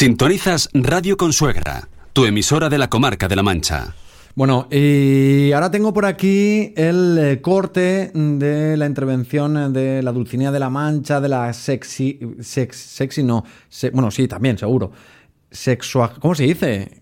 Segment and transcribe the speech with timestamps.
[0.00, 3.94] Sintonizas Radio Consuegra, tu emisora de la comarca de La Mancha.
[4.34, 10.52] Bueno, y ahora tengo por aquí el eh, corte de la intervención de la Dulcinea
[10.52, 13.44] de la Mancha, de la sexy, sex, sexy no,
[13.92, 14.90] bueno, sí, también, seguro.
[15.50, 16.98] Sexua, ¿Cómo se dice?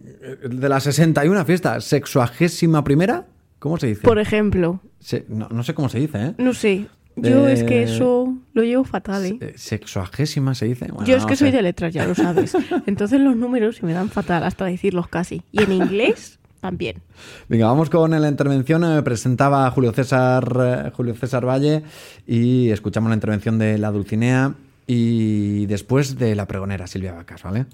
[0.50, 3.28] De la 61 fiesta, sexuagésima primera,
[3.60, 4.00] ¿cómo se dice?
[4.00, 4.80] Por ejemplo.
[5.28, 6.34] no, no sé cómo se dice, ¿eh?
[6.38, 6.88] No sé.
[7.22, 9.38] Yo es que eso lo llevo fatal, ¿eh?
[9.40, 10.88] eh sexuagésima se dice.
[11.04, 12.56] Yo es que soy de letras, ya lo sabes.
[12.86, 15.42] Entonces los números se me dan fatal hasta decirlos casi.
[15.52, 17.02] Y en inglés también.
[17.48, 18.82] Venga, vamos con la intervención.
[18.82, 21.82] Me presentaba Julio César, eh, Julio César Valle
[22.26, 24.54] y escuchamos la intervención de la Dulcinea
[24.86, 27.66] y después de la pregonera Silvia Vacas, ¿vale?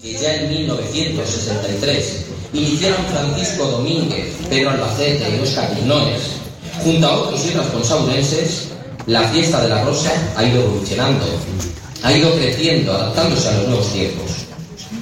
[0.00, 6.40] Que ya en 1963 iniciaron Francisco Domínguez, Pedro Albacete y Oscar Quinones,
[6.82, 8.68] junto a otros irresponsabulenses,
[9.06, 11.26] la fiesta de la rosa ha ido evolucionando,
[12.02, 14.30] ha ido creciendo, adaptándose a los nuevos tiempos.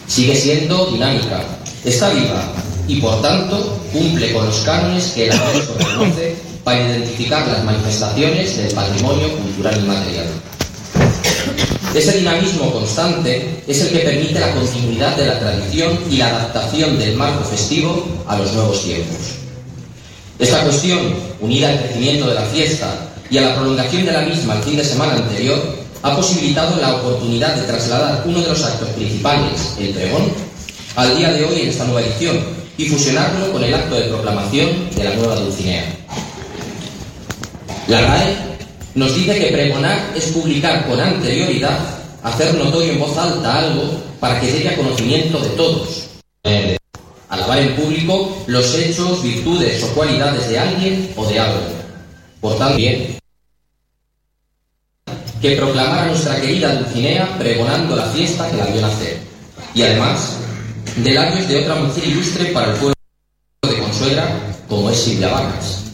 [0.07, 1.45] Sigue siendo dinámica,
[1.85, 2.53] está viva
[2.89, 8.56] y por tanto cumple con los cánones que el UNESCO reconoce para identificar las manifestaciones
[8.56, 10.27] del patrimonio cultural y material.
[11.95, 16.98] Ese dinamismo constante es el que permite la continuidad de la tradición y la adaptación
[16.98, 19.19] del marco festivo a los nuevos tiempos.
[20.43, 20.98] Esta cuestión,
[21.41, 24.77] unida al crecimiento de la fiesta y a la prolongación de la misma el fin
[24.77, 25.57] de semana anterior,
[26.03, 30.33] ha posibilitado la oportunidad de trasladar uno de los actos principales, el pregón,
[30.97, 32.41] al día de hoy en esta nueva edición
[32.77, 35.84] y fusionarlo con el acto de proclamación de la nueva Dulcinea.
[37.87, 38.37] La RAE
[38.97, 41.79] nos dice que pregonar es publicar con anterioridad,
[42.25, 43.84] hacer notorio en voz alta algo
[44.19, 46.09] para que llegue a conocimiento de todos.
[47.33, 51.61] Alabar en público los hechos, virtudes o cualidades de alguien o de algo.
[52.42, 53.19] Por tanto, bien,
[55.41, 59.19] que proclamara nuestra querida Dulcinea pregonando la fiesta que la vio nacer.
[59.72, 60.36] Y además,
[60.97, 62.94] de labios de otra mujer ilustre para el pueblo
[63.62, 65.84] de Consuegra, como es Silvia Vargas,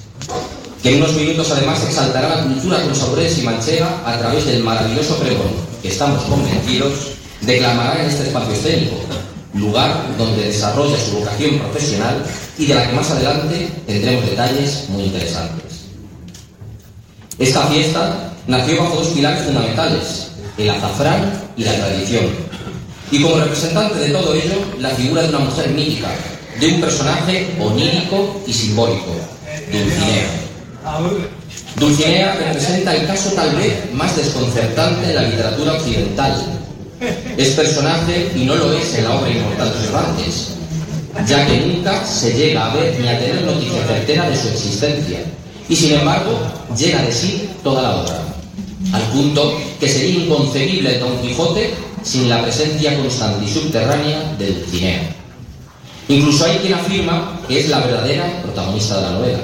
[0.82, 5.16] que en unos minutos además exaltará la cultura consabores y manchega a través del maravilloso
[5.18, 7.12] pregón que estamos convencidos
[7.42, 8.96] declamará en este espacio escénico,
[9.58, 12.24] lugar donde desarrolla su vocación profesional
[12.58, 15.84] y de la que más adelante tendremos detalles muy interesantes.
[17.38, 22.26] Esta fiesta nació bajo dos pilares fundamentales, el azafrán y la tradición.
[23.10, 26.08] Y como representante de todo ello, la figura de una mujer mítica,
[26.60, 29.14] de un personaje onírico y simbólico,
[29.72, 30.48] Dulcinea.
[31.76, 36.57] Dulcinea representa el caso tal vez más desconcertante de la literatura occidental.
[37.36, 40.48] Es personaje y no lo es en la obra inmortal de Cervantes,
[41.26, 45.20] ya que nunca se llega a ver ni a tener noticia certera de su existencia.
[45.68, 46.38] Y sin embargo,
[46.76, 48.28] llega de sí toda la obra
[48.92, 55.14] al punto que sería inconcebible Don Quijote sin la presencia constante y subterránea del Dulcinea.
[56.08, 59.38] Incluso hay quien afirma que es la verdadera protagonista de la novela.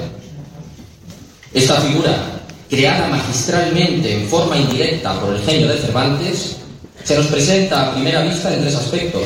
[1.53, 6.57] Esta figura, creada magistralmente en forma indirecta por el genio de Cervantes,
[7.05, 9.21] se nos presenta a primera vista en tres aspectos,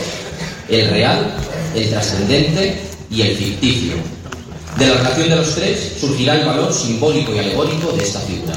[0.67, 1.33] el real,
[1.73, 3.93] el trascendente y el ficticio.
[4.77, 8.53] De la relación de los tres surgirá el valor simbólico y alegórico de esta figura.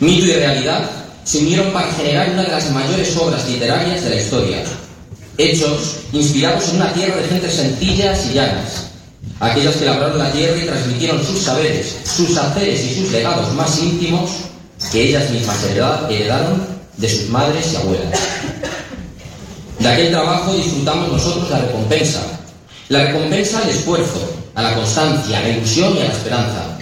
[0.00, 0.90] Mito y realidad
[1.24, 4.62] se unieron para generar una de las mayores obras literarias de la historia.
[5.36, 8.86] Hechos inspirados en una tierra de gentes sencillas y llanas,
[9.40, 13.78] aquellas que labraron la tierra y transmitieron sus saberes, sus haceres y sus legados más
[13.78, 14.30] íntimos
[14.90, 18.18] que ellas mismas heredaron de sus madres y abuelas.
[19.78, 22.22] De aquel trabajo disfrutamos nosotros la recompensa,
[22.88, 26.78] la recompensa al esfuerzo, a la constancia, a la ilusión y a la esperanza.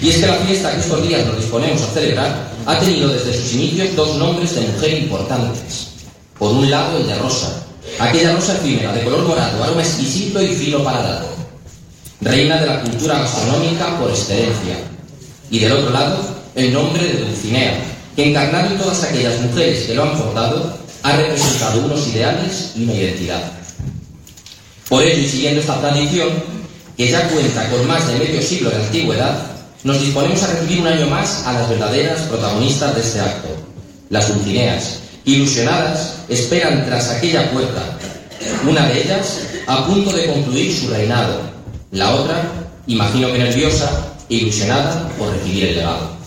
[0.00, 3.34] Y es que la fiesta que estos días nos disponemos a celebrar ha tenido desde
[3.34, 5.88] sus inicios dos nombres de mujer importantes.
[6.38, 7.64] Por un lado, el de Rosa,
[7.98, 11.26] aquella rosa efímera de color morado, aroma exquisito y fino paladar,
[12.20, 14.76] reina de la cultura gastronómica por excelencia.
[15.50, 16.18] Y del otro lado,
[16.54, 18.34] el nombre de Dulcinea, que
[18.76, 23.52] todas aquellas mujeres que lo han portado, ha representado unos ideales y una identidad.
[24.88, 26.28] Por ello, y siguiendo esta tradición,
[26.96, 29.38] que ya cuenta con más de medio siglo de antigüedad,
[29.84, 33.50] nos disponemos a recibir un año más a las verdaderas protagonistas de este acto,
[34.10, 37.98] las Dulcineas, ilusionadas, esperan tras aquella puerta.
[38.68, 41.40] Una de ellas a punto de concluir su reinado,
[41.92, 42.42] la otra,
[42.88, 46.17] imagino que nerviosa, ilusionada por recibir el legado.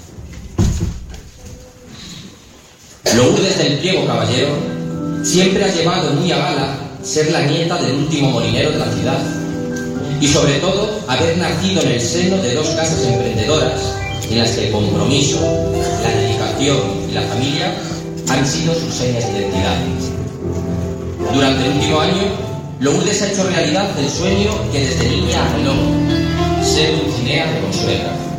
[3.16, 4.56] Lourdes del Pliego Caballero
[5.24, 9.20] siempre ha llevado muy a gala ser la nieta del último molinero de la ciudad
[10.22, 13.82] y sobre todo haber nacido en el seno de dos casas emprendedoras
[14.30, 15.42] en las que el compromiso,
[16.04, 16.78] la dedicación
[17.10, 17.74] y la familia
[18.30, 19.78] han sido sus señas de identidad.
[21.34, 22.24] Durante el último año,
[22.80, 25.74] Lourdes ha hecho realidad el sueño que desde niña anheló,
[26.64, 28.31] ser Dulcinea de Consuegra.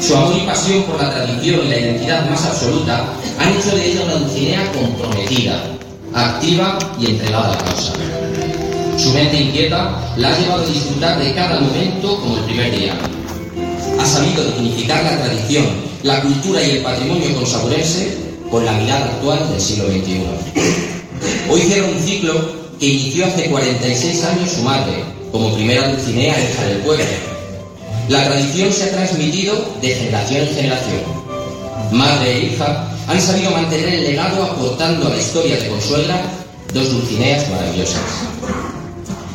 [0.00, 3.04] Su amor y pasión por la tradición y la identidad más absoluta
[3.38, 5.62] han hecho de ella una Dulcinea comprometida,
[6.12, 7.92] activa y entregada a la causa.
[8.98, 12.94] Su mente inquieta la ha llevado a disfrutar de cada momento como el primer día.
[13.98, 15.66] Ha sabido dignificar la tradición,
[16.02, 18.16] la cultura y el patrimonio consaburense
[18.50, 20.20] con la mirada actual del siglo XXI.
[21.50, 22.32] Hoy cierra un ciclo
[22.78, 27.35] que inició hace 46 años su madre, como primera Dulcinea hija del pueblo.
[28.08, 31.00] La tradición se ha transmitido de generación en generación.
[31.90, 36.22] Madre e hija han sabido mantener el legado aportando a la historia de Consuegra
[36.72, 38.02] dos Dulcineas maravillosas.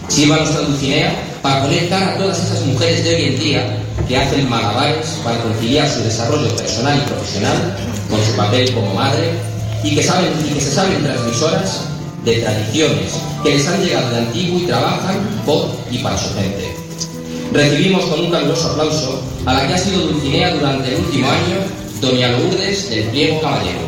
[0.08, 3.78] Sirva nuestra Dulcinea para poner cara a todas esas mujeres de hoy en día
[4.08, 7.76] que hacen malabares para conciliar su desarrollo personal y profesional
[8.10, 9.32] con su papel como madre
[9.84, 11.82] y que, saben, y que se saben transmisoras
[12.24, 13.14] de tradiciones
[13.44, 16.81] que les han llegado de antiguo y trabajan por y para su gente.
[17.54, 21.58] Recibimos con un caluroso aplauso a la que ha sido Dulcinea durante el último año,
[22.00, 23.80] Doña Lourdes del Pliego Caballero.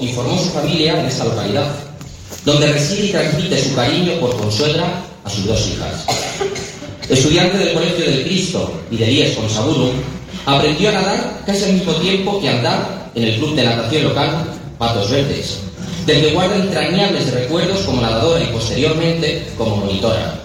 [0.00, 1.70] Y formó su familia en esta localidad,
[2.44, 6.04] donde reside y transmite su cariño por Consuegra a sus dos hijas.
[7.08, 9.90] Estudiante del Colegio del Cristo y de IES Consaburum,
[10.46, 14.44] aprendió a nadar casi al mismo tiempo que andar en el club de natación local
[14.78, 15.58] Patos Verdes,
[16.06, 20.40] del que guarda entrañables recuerdos como nadadora y posteriormente como monitora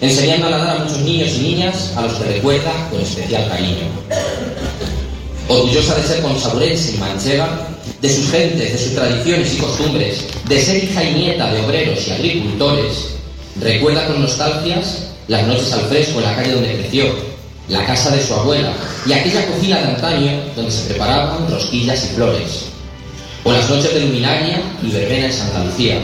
[0.00, 3.86] enseñando a nadar a muchos niños y niñas a los que recuerda con especial cariño.
[5.48, 7.68] Orgullosa de ser consaburense y manchega,
[8.00, 12.06] de sus gentes, de sus tradiciones y costumbres, de ser hija y nieta de obreros
[12.08, 13.16] y agricultores,
[13.60, 17.04] recuerda con nostalgias las noches al fresco en la calle donde creció,
[17.68, 18.72] la casa de su abuela
[19.06, 22.66] y aquella cocina de antaño donde se preparaban rosquillas y flores,
[23.44, 26.00] o las noches de luminaria y verbena en Santa Lucía,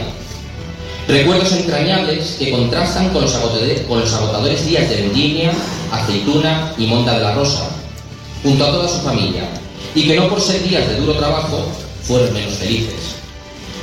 [1.07, 5.53] Recuerdos entrañables que contrastan con los, agotadores, días de vendimia,
[5.89, 7.69] aceituna y monta de la rosa,
[8.43, 9.43] junto a toda su familia,
[9.95, 11.65] y que no por ser días de duro trabajo
[12.07, 13.15] fueron menos felices.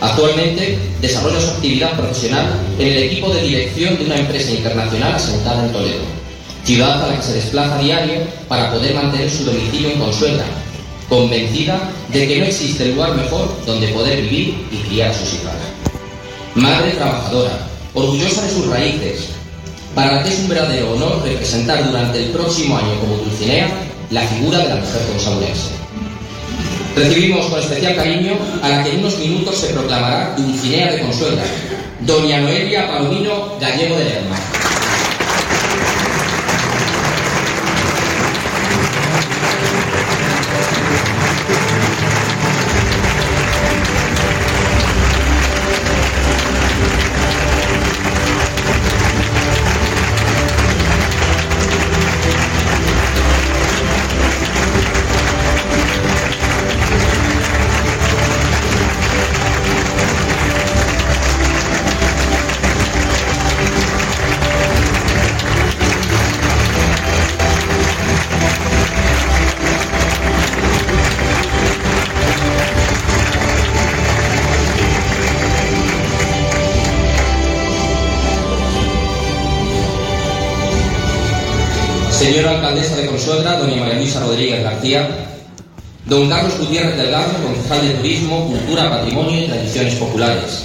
[0.01, 2.47] Actualmente desarrolla su actividad profesional
[2.79, 6.03] en el equipo de dirección de una empresa internacional asentada en Toledo,
[6.65, 10.45] ciudad a la que se desplaza a diario para poder mantener su domicilio en Consuegra,
[11.09, 15.75] convencida de que no existe lugar mejor donde poder vivir y criar a sus hijas
[16.55, 19.29] madre trabajadora, orgullosa de sus raíces,
[19.95, 23.69] para la que es un verdadero honor representar durante el próximo año como Dulcinea
[24.11, 25.84] la figura de la mujer consabulense.
[26.97, 31.43] Recibimos con especial cariño a la que en unos minutos se proclamará Dulcinea de Consuegra,
[32.01, 34.54] doña Noelia Palomino Gallego de Lerma.
[82.57, 85.09] Alcaldesa de Consuegra, doña María Luisa Rodríguez García,
[86.07, 90.65] don Carlos Gutiérrez Delgado, concejal de Turismo, Cultura, Patrimonio y Tradiciones Populares,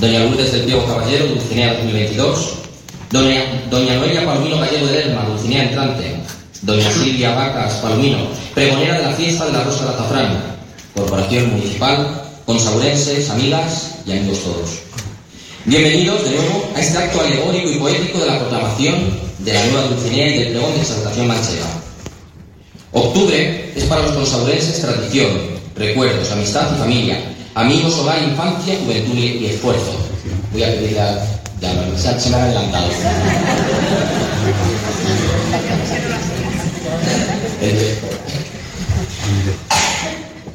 [0.00, 2.54] doña Lourdes del Diego Caballero, Dulcinea 2022,
[3.10, 6.16] doña, doña Noelia Palomino Gallego de Lerma, Dulcinea Entrante,
[6.62, 8.18] doña Silvia Vacas Palomino,
[8.54, 10.42] pregonera de la fiesta de la Rosa de Azafrán,
[10.94, 14.82] Corporación Municipal, consaurenses, amigas y amigos todos.
[15.64, 18.96] Bienvenidos de nuevo a este acto alegórico y poético de la proclamación
[19.38, 21.66] de la nueva Dulcinea y del pregón de exaltación manchega.
[22.90, 25.28] Octubre es para los consaurenses tradición,
[25.76, 27.20] recuerdos, amistad y familia,
[27.54, 29.96] amigos, hogar, infancia, juventud y esfuerzo.
[30.52, 31.24] Voy a pedir a...
[31.60, 32.88] Ya, se, se me adelantado.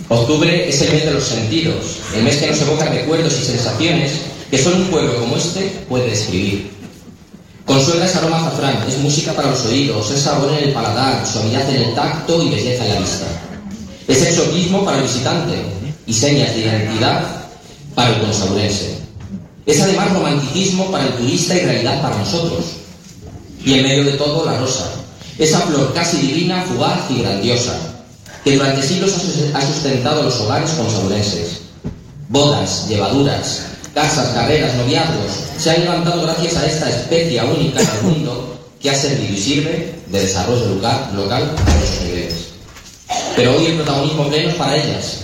[0.09, 4.36] Octubre es el mes de los sentidos, el mes que nos evoca recuerdos y sensaciones
[4.49, 6.71] que solo un pueblo como este puede describir.
[7.65, 11.69] Consuela es aroma azafrán, es música para los oídos, es sabor en el paladar, suavidad
[11.69, 13.25] en el tacto y belleza en la vista.
[14.07, 15.53] Es exotismo para el visitante
[16.05, 17.23] y señas de identidad
[17.93, 18.97] para el consaurense.
[19.65, 22.63] Es además romanticismo para el turista y realidad para nosotros.
[23.65, 24.89] Y en medio de todo, la rosa,
[25.37, 27.77] esa flor casi divina, fugaz y grandiosa,
[28.45, 29.13] que durante siglos
[29.53, 31.63] ha sustentado los hogares consaurenses.
[32.29, 33.63] Bodas, llevaduras,
[33.97, 38.95] casas, carreras, noviazgos, se han levantado gracias a esta especie única en mundo que ha
[38.95, 42.35] servido y sirve de desarrollo local, local a nuestros niveles.
[43.35, 45.21] Pero hoy el protagonismo pleno es para ellas,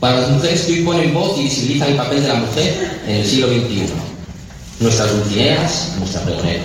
[0.00, 3.14] para las mujeres que hoy ponen voz y visibilizan el papel de la mujer en
[3.16, 3.84] el siglo XXI.
[4.80, 6.64] Nuestras dulcineas, nuestra pregonera.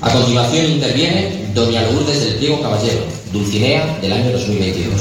[0.00, 3.02] A continuación interviene Doña Lourdes del Pliego Caballero,
[3.32, 4.92] Dulcinea del año 2022.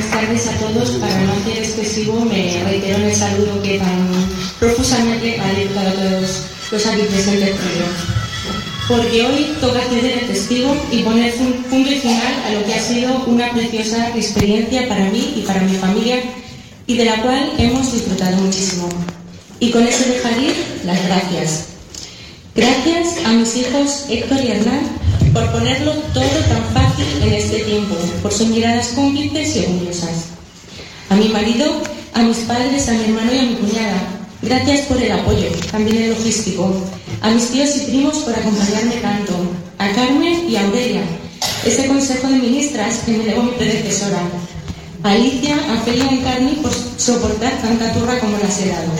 [0.00, 0.90] Buenas tardes a todos.
[0.92, 1.32] Para no
[2.10, 4.08] excesivo, me reitero en el saludo que tan
[4.58, 7.56] profusamente ha dedicado a todos los aquí presentes
[8.88, 12.74] Porque hoy toca ceder el testigo y poner un punto y final a lo que
[12.74, 16.20] ha sido una preciosa experiencia para mí y para mi familia
[16.86, 18.88] y de la cual hemos disfrutado muchísimo.
[19.60, 21.66] Y con eso dejar ir las gracias.
[22.54, 24.80] Gracias a mis hijos Héctor y Hernán
[25.32, 30.30] por ponerlo todo tan fácil en este tiempo, por sus miradas cómplices y orgullosas.
[31.10, 31.82] A mi marido,
[32.14, 34.02] a mis padres, a mi hermano y a mi cuñada,
[34.42, 36.72] gracias por el apoyo, también el logístico.
[37.22, 39.34] A mis tíos y primos por acompañarme tanto.
[39.78, 41.02] A Carmen y a Aurelia,
[41.64, 44.20] ese consejo de ministras que me legó mi predecesora.
[45.02, 48.92] A Alicia, a Felia y Carni por soportar tanta turra como las he dado.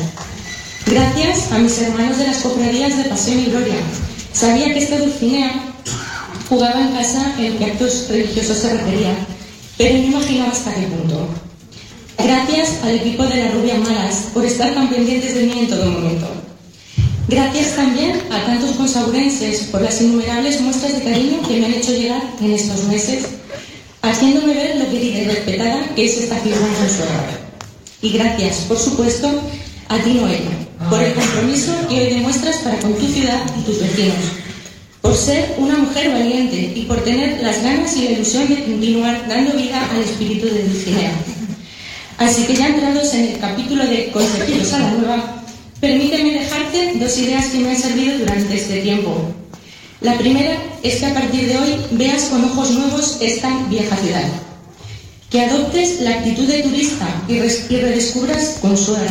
[0.86, 3.76] Gracias a mis hermanos de las cofradías de Pasión y Gloria.
[4.32, 5.52] Sabía que esta Dulcinea
[6.48, 9.14] jugaba en casa en que actos religiosos se refería,
[9.76, 11.28] pero no imaginaba hasta qué punto.
[12.22, 15.86] Gracias al equipo de las Rubias Malas por estar tan pendientes de mí en todo
[15.86, 16.26] momento.
[17.28, 21.92] Gracias también a tantos consaurenses por las innumerables muestras de cariño que me han hecho
[21.92, 23.24] llegar en estos meses,
[24.02, 27.40] haciéndome ver lo querida y respetada que es esta su hogar.
[28.02, 29.28] Y gracias, por supuesto,
[29.88, 30.50] a ti, Noelia,
[30.90, 34.16] por el compromiso que hoy demuestras para con tu ciudad y tus vecinos,
[35.00, 39.26] por ser una mujer valiente y por tener las ganas y la ilusión de continuar
[39.26, 41.12] dando vida al espíritu de Dulcinea.
[42.20, 45.42] Así que ya entrados en el capítulo de Consejeros a la Nueva,
[45.80, 49.32] permíteme dejarte dos ideas que me han servido durante este tiempo.
[50.02, 54.28] La primera es que a partir de hoy veas con ojos nuevos esta vieja ciudad.
[55.30, 59.08] Que adoptes la actitud de turista y, redescubras con su hogar.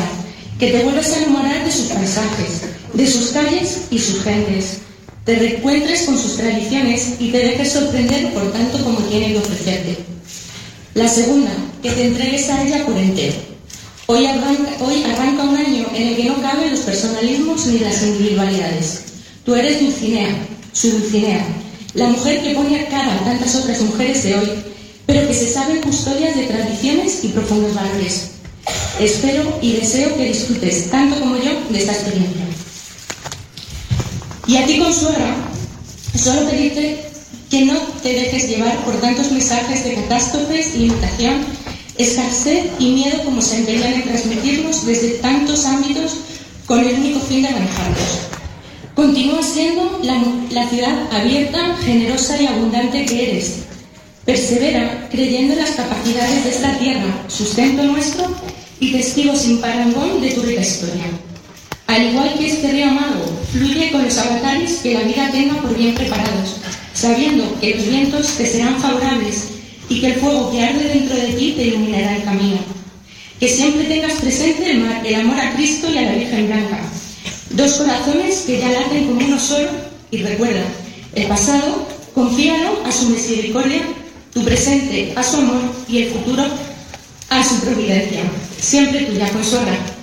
[0.59, 2.61] Que te vuelvas a enamorar de sus paisajes,
[2.93, 4.81] de sus calles y sus gentes
[5.25, 9.97] te reencuentres con sus tradiciones y te dejes sorprender por tanto como tiene que ofrecerte.
[10.95, 11.51] La segunda,
[11.81, 13.35] que te entregues a ella por entero.
[14.07, 18.01] Hoy arranca, hoy arranca un año en el que no caben los personalismos ni las
[18.01, 19.01] individualidades.
[19.45, 20.29] Tú eres Dulcinea,
[20.73, 21.45] su Dulcinea,
[21.93, 24.49] la mujer que pone a cara a tantas otras mujeres de hoy,
[25.05, 28.31] pero que se saben custodias de tradiciones y profundos valores.
[28.99, 32.45] Espero y deseo que disfrutes tanto como yo de esta experiencia.
[34.47, 35.35] Y a ti, consuela,
[36.15, 37.05] solo pedirte
[37.49, 41.45] que no te dejes llevar por tantos mensajes de catástrofes, limitación,
[41.99, 46.15] escasez y miedo como se empeñan en transmitirnos desde tantos ámbitos
[46.65, 48.19] con el único fin de manejarlos.
[48.95, 53.63] Continúa siendo la, la ciudad abierta, generosa y abundante que eres.
[54.25, 58.33] Persevera creyendo en las capacidades de esta tierra, sustento nuestro
[58.79, 61.05] y testigo sin parangón de tu rica historia.
[61.87, 65.75] Al igual que este río amado, fluye con los avatares que la vida tenga por
[65.75, 66.57] bien preparados,
[66.93, 69.58] sabiendo que los vientos te serán favorables
[69.89, 72.59] y que el fuego que arde dentro de ti te iluminará el camino.
[73.39, 76.79] Que siempre tengas presente el, amor a Cristo y a la Virgen Blanca,
[77.51, 79.69] dos corazones que ya laten como uno solo
[80.11, 80.63] y recuerda,
[81.15, 83.81] el pasado, confíalo a su misericordia,
[84.33, 86.43] tu presente a su amor y el futuro
[87.29, 88.21] a su providencia.
[88.59, 89.98] Siempre tuya, Consuela.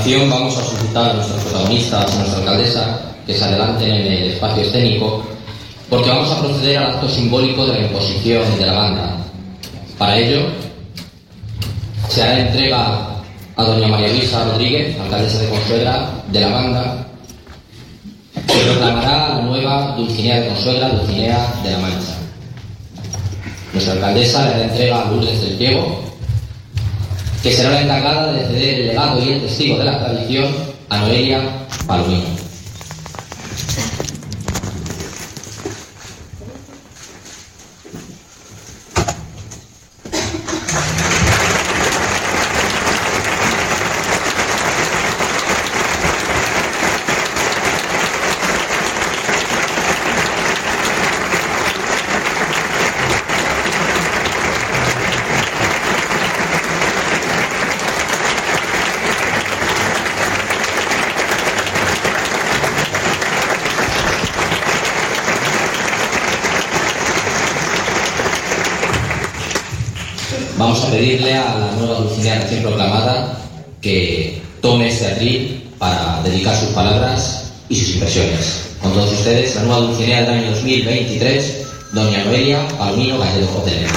[0.00, 4.30] Continuación vamos a solicitar a nuestros protagonistas, a nuestra alcaldesa, que se adelanten en el
[4.30, 5.22] espacio escénico,
[5.90, 9.16] porque vamos a proceder al acto simbólico de la imposición de la banda.
[9.98, 10.46] Para ello,
[12.08, 13.08] se hará entrega
[13.56, 17.06] a doña María Luisa Rodríguez, alcaldesa de Consuegra, de la banda,
[18.46, 22.16] que proclamará la nueva Dulcinea de Consuegra, Dulcinea de la Mancha.
[23.74, 26.09] Nuestra alcaldesa le entrega a Lourdes del Piego,
[27.42, 30.48] que será la encargada de ceder el legado y el testigo de la tradición
[30.90, 32.40] a Noelia Palomino.
[70.60, 73.32] Vamos a pedirle a la nueva Dulcinea recién proclamada
[73.80, 78.76] que tome este atril para dedicar sus palabras y sus impresiones.
[78.82, 83.88] Con todos ustedes, la nueva Dulcinea del año 2023, doña Noelia Palomino Gallego Hotelera.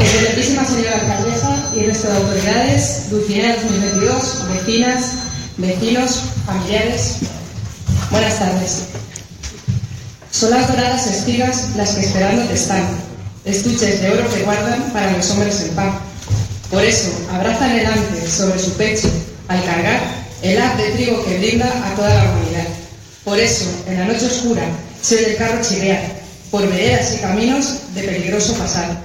[0.00, 5.14] Excelentísima señora alcaldesa y resto de autoridades, Dulcinea 2022, vecinas,
[5.56, 7.18] vecinos, familiares,
[8.10, 8.82] buenas tardes.
[10.30, 12.86] Son las doradas espigas las que esperando te están,
[13.44, 15.98] estuches de oro que guardan para los hombres el pan.
[16.70, 19.08] Por eso, abraza delante sobre su pecho,
[19.48, 20.00] al cargar,
[20.42, 22.66] el haz de trigo que brinda a toda la humanidad.
[23.24, 24.62] Por eso, en la noche oscura,
[25.00, 26.02] se oye el carro chilear,
[26.50, 28.98] por veredas y caminos de peligroso pasar.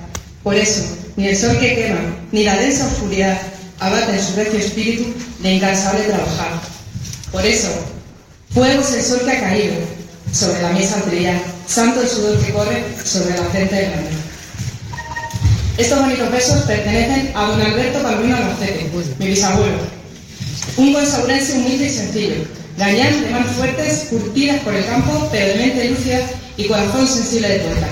[0.44, 0.84] Por eso,
[1.16, 3.38] ni el sol que quema, ni la densa oscuridad
[3.80, 6.62] abaten su recio espíritu de incansable trabajar.
[7.32, 7.70] Por eso,
[8.54, 9.74] fuego es el sol que ha caído
[10.32, 14.10] sobre la mesa trillar, santo el sudor que corre sobre la frente del grande.
[15.78, 19.78] Estos bonitos versos pertenecen a don Alberto Palomino Albacete, mi bisabuelo,
[20.78, 22.36] un consaurense humilde y sencillo,
[22.78, 26.20] gañán de manos fuertes, curtidas por el campo, pero de mente lúcida
[26.58, 27.88] y corazón sensible de poeta.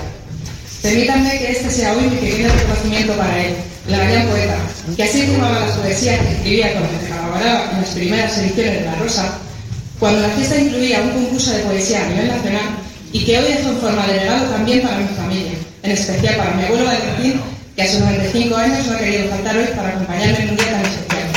[0.83, 3.55] Permítanme que este sea hoy mi pequeño reconocimiento para él,
[3.87, 4.57] la gran poeta,
[4.95, 8.85] que así firmaba las poesías que escribía cuando se colaboraba en las primeras ediciones de
[8.85, 9.39] La Rosa,
[10.01, 12.69] cuando la fiesta incluía un concurso de poesía a nivel nacional
[13.13, 15.51] y que hoy dejó en forma de legado también para mi familia,
[15.83, 17.39] en especial para mi abuelo Valentín,
[17.75, 20.71] que a sus 95 años no ha querido faltar hoy para acompañarme en un día
[20.71, 21.27] tan especial.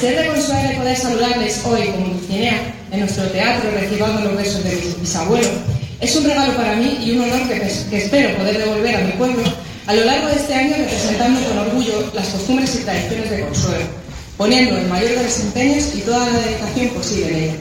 [0.00, 4.70] Ser de consuelo poder saludarles hoy como Dulcinea en nuestro teatro recibando los versos de
[4.70, 9.00] mi bisabuelo es un regalo para mí y un honor que, espero poder devolver a
[9.00, 9.42] mi pueblo
[9.86, 13.84] a lo largo de este año representando con orgullo las costumbres y tradiciones de Consuelo,
[14.36, 17.54] poniendo el mayor de los empeños y toda la dedicación posible en ella.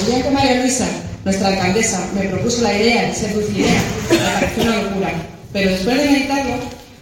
[0.00, 0.86] El día que María Luisa,
[1.24, 5.12] nuestra alcaldesa, me propuso la idea de ser Dulcinea, me pareció una locura,
[5.52, 6.54] pero después de meditarlo,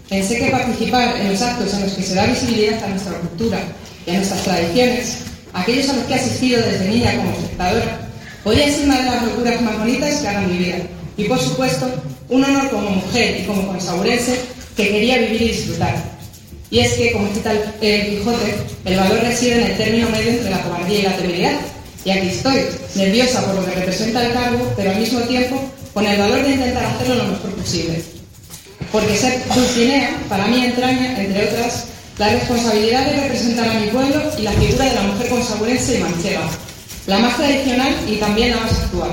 [0.09, 3.59] pensé que participar en los actos en los que se da visibilidad a nuestra cultura
[4.07, 5.16] y a nuestras tradiciones,
[5.53, 8.08] aquellos a los que he asistido desde niña como espectadora,
[8.49, 10.79] podría ser una de las locuras más bonitas que hagan mi vida.
[11.19, 11.87] Y por supuesto,
[12.31, 14.41] un honor como mujer y como consaurense
[14.75, 15.95] que quería vivir y disfrutar.
[16.71, 18.55] Y es que, como cita el, el Quijote,
[18.87, 21.61] el valor reside en el término medio entre la cobardía y la temeridad.
[22.07, 22.61] Y aquí estoy,
[22.95, 26.51] nerviosa por lo que representa el cargo, pero al mismo tiempo con el valor de
[26.53, 28.03] intentar hacerlo lo mejor posible.
[28.91, 31.85] Porque ser Dulcinea, para mí, entraña, entre otras,
[32.17, 36.01] la responsabilidad de representar a mi pueblo y la figura de la mujer consaurense y
[36.01, 36.49] manchega,
[37.09, 39.11] la más tradicional y también la más actual,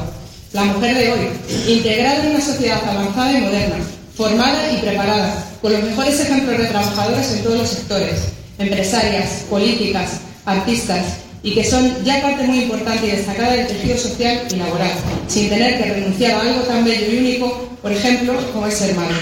[0.51, 1.29] la mujer de hoy,
[1.65, 3.77] integrada en una sociedad avanzada y moderna,
[4.15, 8.19] formada y preparada, con los mejores ejemplos de trabajadoras en todos los sectores,
[8.59, 11.05] empresarias, políticas, artistas,
[11.41, 14.91] y que son ya parte muy importante y destacada del tejido social y laboral,
[15.29, 18.93] sin tener que renunciar a algo tan bello y único, por ejemplo, como es ser
[18.93, 19.15] madre.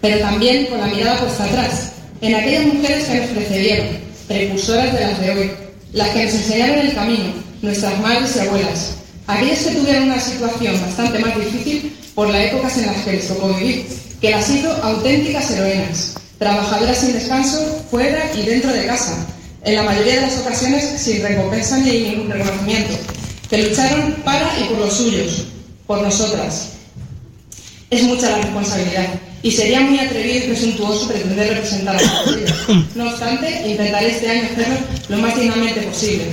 [0.00, 3.86] Pero también con la mirada puesta atrás, en aquellas mujeres que nos precedieron,
[4.28, 5.50] precursoras de las de hoy,
[5.92, 8.90] las que nos enseñaron el camino, nuestras madres y abuelas,
[9.26, 13.28] aquellas que tuvieron una situación bastante más difícil por las épocas en las que les
[13.28, 13.86] tocó vivir,
[14.20, 19.26] que las hizo auténticas heroínas, trabajadoras sin descanso, fuera y dentro de casa,
[19.64, 22.92] en la mayoría de las ocasiones sin recompensa ni ningún reconocimiento,
[23.48, 25.46] que lucharon para y por los suyos,
[25.86, 26.70] por nosotras.
[27.90, 29.06] Es mucha la responsabilidad
[29.42, 32.36] y sería muy atrevido y presuntuoso pretender representar a todos
[32.94, 34.74] No obstante, intentaré este año hacerlo
[35.08, 36.24] lo más dignamente posible.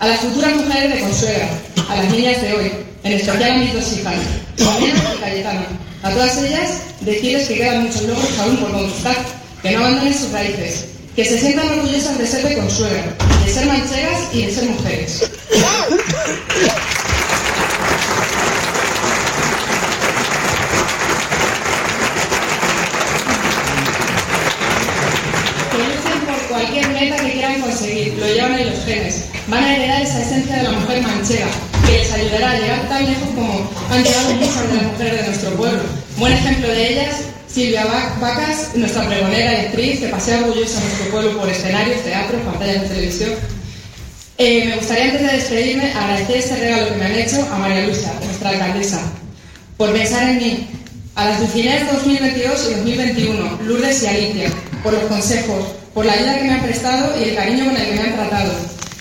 [0.00, 1.48] A las futuras mujeres de Consuegra,
[1.90, 2.72] a las niñas de hoy,
[3.04, 4.14] en especial a mis dos hijas,
[5.20, 5.66] Cayetana,
[6.02, 9.16] a todas ellas decirles que quedan muchos logros aún por conquistar,
[9.60, 13.66] que no abandonen sus raíces, que se sientan orgullosas de ser de Consuegra, de ser
[13.66, 15.30] manchegas y de ser mujeres.
[26.60, 29.24] Cualquier meta que quieran conseguir, lo llevan en los genes.
[29.48, 31.46] Van a heredar esa esencia de la mujer manchega,
[31.86, 35.26] que les ayudará a llegar tan lejos como han llegado muchas de las mujeres de
[35.26, 35.80] nuestro pueblo.
[36.18, 37.16] Buen ejemplo de ellas,
[37.48, 37.84] Silvia
[38.20, 42.82] Vacas, nuestra pregonera y actriz, que pasea orgullosa a nuestro pueblo por escenarios, teatros, pantallas
[42.82, 43.30] de televisión.
[44.38, 47.86] Eh, me gustaría antes de despedirme agradecer este regalo que me han hecho a María
[47.86, 49.00] Luisa, nuestra alcaldesa,
[49.76, 50.68] por pensar en mí,
[51.14, 54.50] a las Dulcineas 2022 y 2021, Lourdes y Alicia,
[54.82, 57.86] por los consejos, por la ayuda que me han prestado y el cariño con el
[57.86, 58.52] que me han tratado.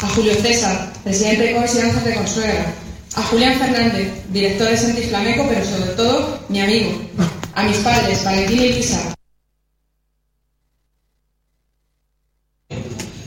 [0.02, 2.74] A Julio César, presidente de Cores y de Consuegra.
[3.16, 6.92] A Julián Fernández, director de Sentis Flamenco, pero sobre todo mi amigo.
[7.56, 9.14] A mis padres, Valentín y Lisa.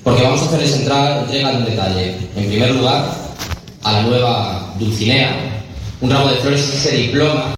[0.02, 2.16] Porque vamos a hacerles entrar, de un detalle.
[2.36, 3.12] En primer lugar,
[3.82, 5.62] a la nueva Dulcinea,
[6.00, 7.54] un ramo de flores y ese diploma.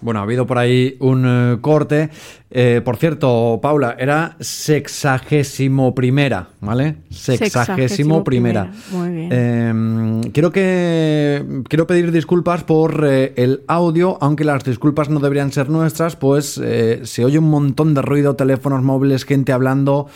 [0.00, 2.10] Bueno, ha habido por ahí un eh, corte.
[2.50, 6.96] Eh, por cierto, Paula, era sexagésimo primera, ¿vale?
[7.10, 8.72] Sexagésimo primera.
[8.92, 9.32] Muy bien.
[9.32, 15.50] Em, quiero que quiero pedir disculpas por eh, el audio, aunque las disculpas no deberían
[15.50, 16.60] ser nuestras, pues
[17.02, 20.06] se oye un montón de ruido, teléfonos móviles, gente hablando.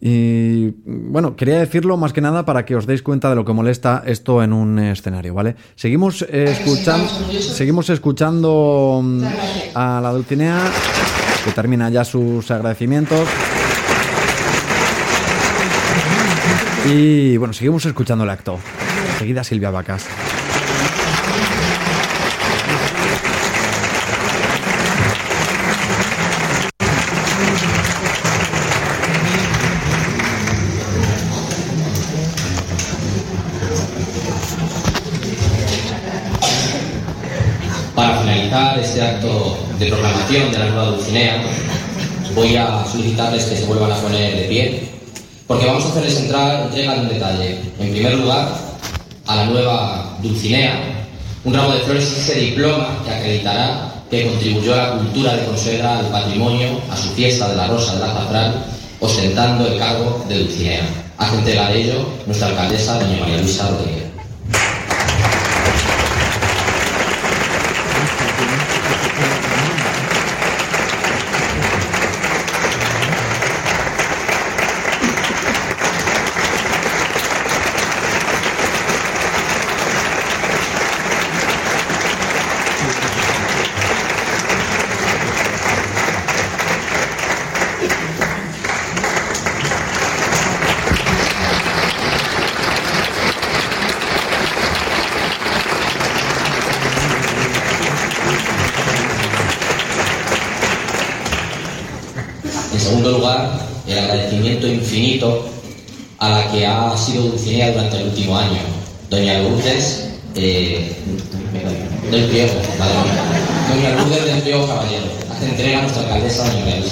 [0.00, 3.52] Y bueno, quería decirlo más que nada para que os deis cuenta de lo que
[3.52, 5.56] molesta esto en un escenario, ¿vale?
[5.74, 7.08] Seguimos escuchando,
[7.40, 9.22] seguimos escuchando mm,
[9.74, 10.62] a la Dulcinea,
[11.44, 13.28] que termina ya sus agradecimientos.
[16.86, 18.58] Y bueno, seguimos escuchando el acto.
[19.14, 20.06] Enseguida Silvia Vacas.
[38.98, 41.40] Este acto de proclamación de la nueva Dulcinea,
[42.34, 44.88] voy a solicitarles que se vuelvan a poner de pie,
[45.46, 47.58] porque vamos a hacerles entrar, entrega de un detalle.
[47.78, 48.48] En primer lugar,
[49.24, 51.06] a la nueva Dulcinea,
[51.44, 55.44] un ramo de flores y ese diploma que acreditará que contribuyó a la cultura de
[55.44, 58.64] Consuegra, al patrimonio, a su fiesta de la Rosa del Azafrán,
[58.98, 60.82] ostentando el cargo de Dulcinea.
[61.18, 64.08] Hace de ello nuestra alcaldesa, doña María Luisa Rodríguez.
[102.78, 105.46] En segundo lugar, el agradecimiento infinito
[106.18, 108.60] a la que ha sido Dulcinea durante el último año,
[109.10, 110.96] doña Lourdes eh,
[112.10, 113.22] del Priego, madre mía.
[113.68, 115.06] doña Lourdes del Priego Caballero.
[115.30, 116.82] Hace entrega a nuestra alcaldesa, doña María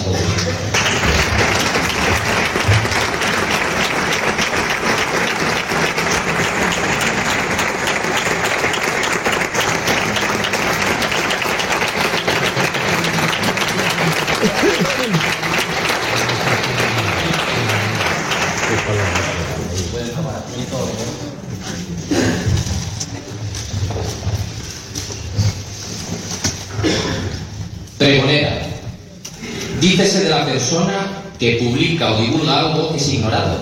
[30.66, 33.54] persona que publica o divulga algo es ignorado.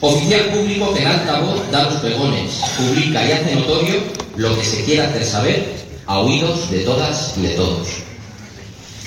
[0.00, 3.94] Oficial público que en alta voz da los pregones, publica y hace notorio
[4.36, 5.74] lo que se quiera hacer saber
[6.06, 7.88] a oídos de todas y de todos.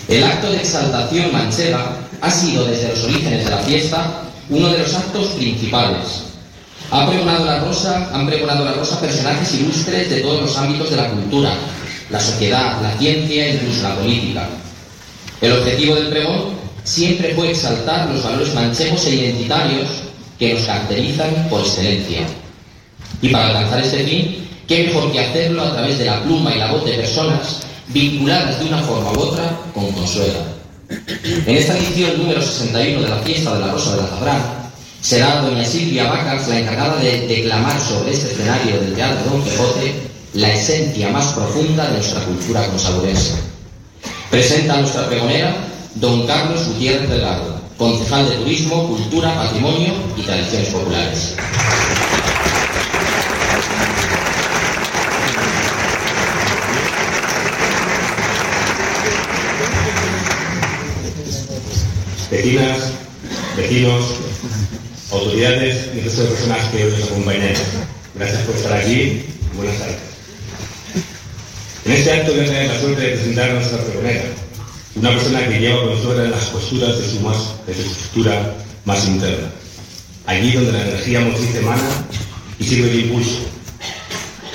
[0.09, 4.79] El acto de exaltación manchega ha sido desde los orígenes de la fiesta uno de
[4.79, 6.23] los actos principales.
[6.91, 10.97] Ha pregonado la rosa, han pregonado la rosa personajes ilustres de todos los ámbitos de
[10.97, 11.53] la cultura,
[12.09, 14.49] la sociedad, la ciencia e incluso la política.
[15.41, 19.87] El objetivo del pregón siempre fue exaltar los valores manchegos e identitarios
[20.39, 22.21] que nos caracterizan por excelencia.
[23.21, 26.59] Y para alcanzar este fin, qué mejor que hacerlo a través de la pluma y
[26.59, 30.39] la voz de personas vinculadas de una forma u otra con Consuela.
[31.45, 34.41] En esta edición número 61 de la fiesta de la Rosa del Azafrán,
[35.01, 39.93] será doña Silvia Vacas la encargada de declamar sobre este escenario del Teatro Don Quijote
[40.33, 43.35] la esencia más profunda de nuestra cultura consaburense.
[44.29, 45.55] Presenta a nuestra pregonera
[45.95, 51.35] don Carlos Gutiérrez Delgado, concejal de Turismo, Cultura, Patrimonio y Tradiciones Populares.
[62.31, 62.79] Vecinas,
[63.55, 64.05] vecinos,
[65.11, 67.53] autoridades y resto de personas que hoy nos acompañan.
[68.15, 69.25] Gracias por estar aquí
[69.55, 69.97] buenas tardes.
[71.85, 74.23] En este acto voy a tener la suerte de presentar a nuestra pregonera,
[74.95, 79.07] una persona que lleva consuela en las posturas de su, más, de su estructura más
[79.07, 79.47] interna,
[80.25, 82.05] allí donde la energía motriz emana
[82.59, 83.39] y sirve de impulso.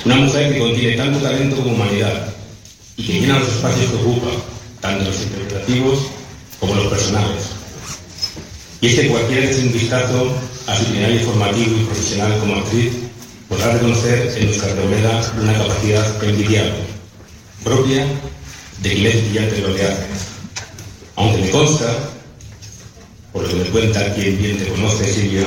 [0.05, 2.33] Una mujer que contiene tanto talento como humanidad
[2.95, 4.29] y que llena los espacios que ocupa,
[4.79, 5.99] tanto los interpretativos
[6.59, 7.43] como los personales.
[8.81, 10.33] Y es que cualquiera un vistazo
[10.67, 12.93] a su itinerario formativo y profesional como actriz
[13.49, 16.79] podrá reconocer en nuestra reunida una capacidad envidiable,
[17.63, 18.05] propia
[18.81, 20.03] de quien es brillante lo que hace.
[21.15, 22.09] Aunque me consta,
[23.33, 25.45] por lo que me cuenta quien bien te conoce, Silvia,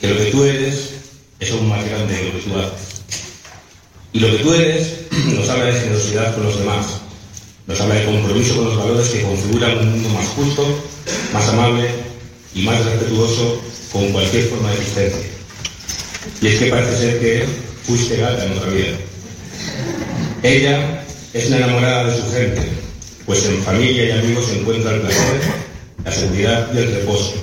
[0.00, 0.90] que lo que tú eres
[1.40, 2.94] es aún más grande de lo que tú haces.
[4.12, 4.94] Y lo que tú eres
[5.36, 6.86] nos habla de generosidad con los demás,
[7.66, 10.82] nos habla de compromiso con los valores que configuran un mundo más justo,
[11.32, 11.88] más amable
[12.54, 15.30] y más respetuoso con cualquier forma de existencia.
[16.40, 17.46] Y es que parece ser que
[17.86, 18.96] fuiste gata en otra vida.
[20.42, 21.03] Ella
[21.34, 22.62] es una enamorada de su gente,
[23.26, 25.40] pues en familia y amigos se encuentra el placer,
[26.04, 27.34] la seguridad y el reposo.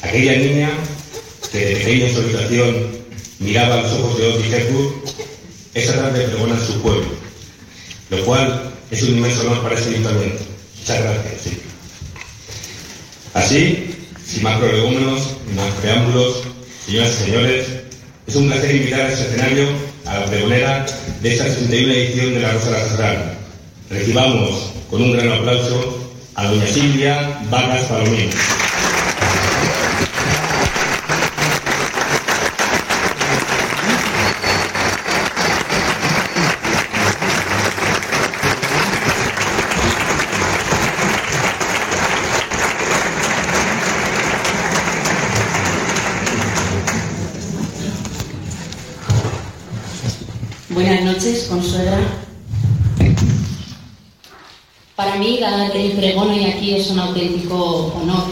[0.00, 0.70] Aquella niña
[1.52, 2.88] que de pequeña en su habitación
[3.38, 4.94] miraba a los ojos de Hepburn,
[5.74, 7.04] esa tarde pregona en su pueblo,
[8.08, 10.42] lo cual es un inmenso honor para este ayuntamiento.
[10.78, 11.40] Muchas gracias.
[11.42, 11.60] Sí.
[13.34, 13.94] Así,
[14.26, 16.44] sin más prolegómenos, ni más preámbulos,
[16.86, 17.66] señoras y señores,
[18.26, 19.68] es un placer invitar a este escenario
[20.14, 20.86] a la pregonera
[21.22, 23.34] de esta 61 edición de la Rosa Serrana.
[23.90, 28.30] Recibamos con un gran aplauso a doña Silvia Vargas Palomino.
[50.74, 52.00] Buenas noches, consuegra.
[54.96, 58.24] Para mí dar el pregón hoy aquí es un auténtico honor.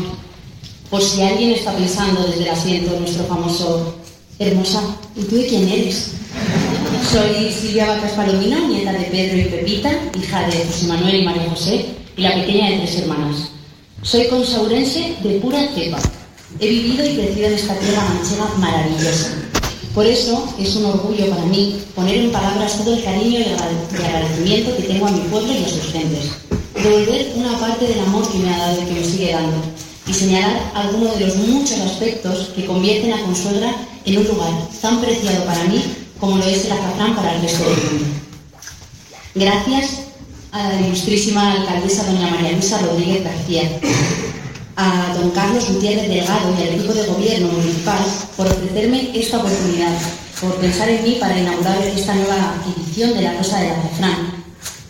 [0.91, 3.95] Por si alguien está pensando desde el asiento nuestro famoso
[4.39, 4.83] Hermosa,
[5.17, 6.13] ¿y tú de quién eres?
[7.11, 11.51] Soy Silvia Vacas Palomino, nieta de Pedro y Pepita, hija de José Manuel y María
[11.51, 13.51] José, y la pequeña de tres hermanas.
[14.03, 15.99] Soy consaurense de pura cepa.
[16.61, 19.31] He vivido y crecido en esta tierra manchega maravillosa.
[19.95, 24.77] Por eso es un orgullo para mí poner en palabras todo el cariño y agradecimiento
[24.77, 26.31] que tengo a mi pueblo y a sus gentes.
[26.83, 29.57] Devolver una parte del amor que me ha dado y que me sigue dando.
[30.05, 33.73] Y señalar algunos de los muchos aspectos que convierten a Consuegra
[34.05, 35.81] en un lugar tan preciado para mí
[36.19, 38.05] como lo es el azafrán para el resto del mundo.
[39.37, 39.91] Gracias
[40.51, 43.63] a la ilustrísima alcaldesa doña María Luisa Rodríguez García,
[44.75, 47.99] a don Carlos Gutiérrez Delgado y al equipo de gobierno municipal
[48.37, 49.97] por ofrecerme esta oportunidad,
[50.41, 54.32] por pensar en mí para inaugurar esta nueva edición de la Rosa del Azafrán.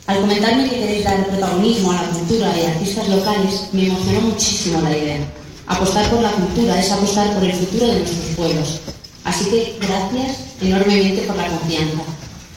[0.06, 4.20] Al comentarme que queréis dar protagonismo a la cultura y a artistas locales, me emocionó
[4.22, 5.18] muchísimo la idea.
[5.66, 8.80] Apostar por la cultura es apostar por el futuro de nuestros pueblos.
[9.24, 12.02] Así que gracias enormemente por la confianza.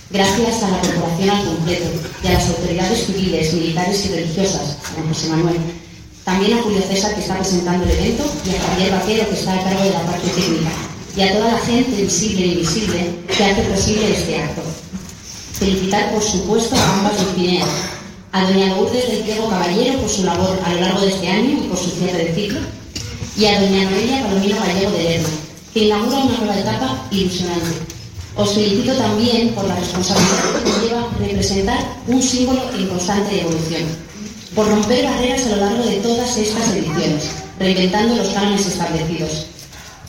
[0.10, 1.86] Gracias a la corporación al completo
[2.24, 5.58] y a las autoridades civiles, militares y religiosas, como José Manuel,
[6.24, 9.54] también a Julio César, que está presentando el evento, y a Javier Vaquero, que está
[9.54, 10.72] a cargo de la parte técnica,
[11.16, 14.62] y a toda la gente visible e invisible que hace posible este acto.
[15.60, 17.70] Felicitar, por supuesto, a ambas Dulcineas,
[18.34, 21.64] a doña Lourdes del Diego Caballero por su labor a lo largo de este año
[21.64, 22.60] y por su cierre de ciclo,
[23.38, 25.30] y a doña Noelia Palomino Gallego de Lerma,
[25.74, 27.72] que inaugura una nueva etapa ilusionante.
[28.36, 33.84] Os felicito también por la responsabilidad que conlleva representar un símbolo en constante evolución
[34.54, 39.46] por romper barreras a lo largo de todas estas ediciones, reinventando los cánones establecidos.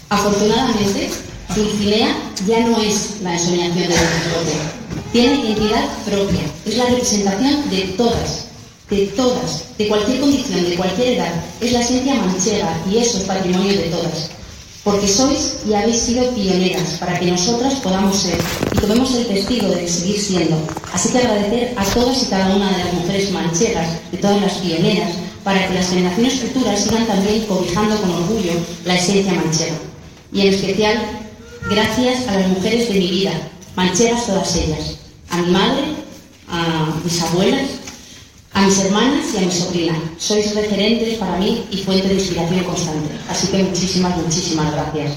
[0.08, 1.08] Afortunadamente,
[1.54, 2.16] Dulcinea
[2.48, 4.85] ya no es la ensoñación de Don.
[5.12, 6.40] Tiene identidad propia.
[6.64, 8.46] Es la representación de todas,
[8.90, 11.44] de todas, de cualquier condición, de cualquier edad.
[11.60, 14.30] Es la esencia manchega y eso es patrimonio de todas.
[14.84, 18.38] porque sois y habéis sido pioneras para que nosotras podamos ser
[18.72, 20.56] y tomemos el testigo de seguir siendo.
[20.92, 24.52] Así que agradecer a todas y cada una de las mujeres mancheras, de todas las
[24.58, 25.10] pioneras,
[25.42, 28.52] para que las generaciones futuras sigan también cobijando con orgullo
[28.84, 29.74] la esencia manchera.
[30.32, 30.96] Y en especial,
[31.68, 33.32] gracias a las mujeres de mi vida,
[33.76, 34.96] mancheras todas ellas,
[35.30, 35.84] a mi madre,
[36.48, 37.68] a mis abuelas,
[38.54, 39.94] a mis hermanas y a mi sobrina.
[40.18, 43.14] Sois referentes para mí y fuente de inspiración constante.
[43.28, 45.12] Así que muchísimas, muchísimas gracias.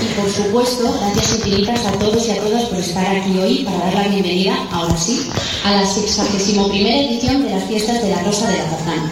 [0.00, 3.78] Y por supuesto, gracias infinitas a todos y a todas por estar aquí hoy para
[3.78, 5.28] dar la bienvenida, ahora sí,
[5.64, 9.10] a la 61 edición de las fiestas de la Rosa de la Azafrán.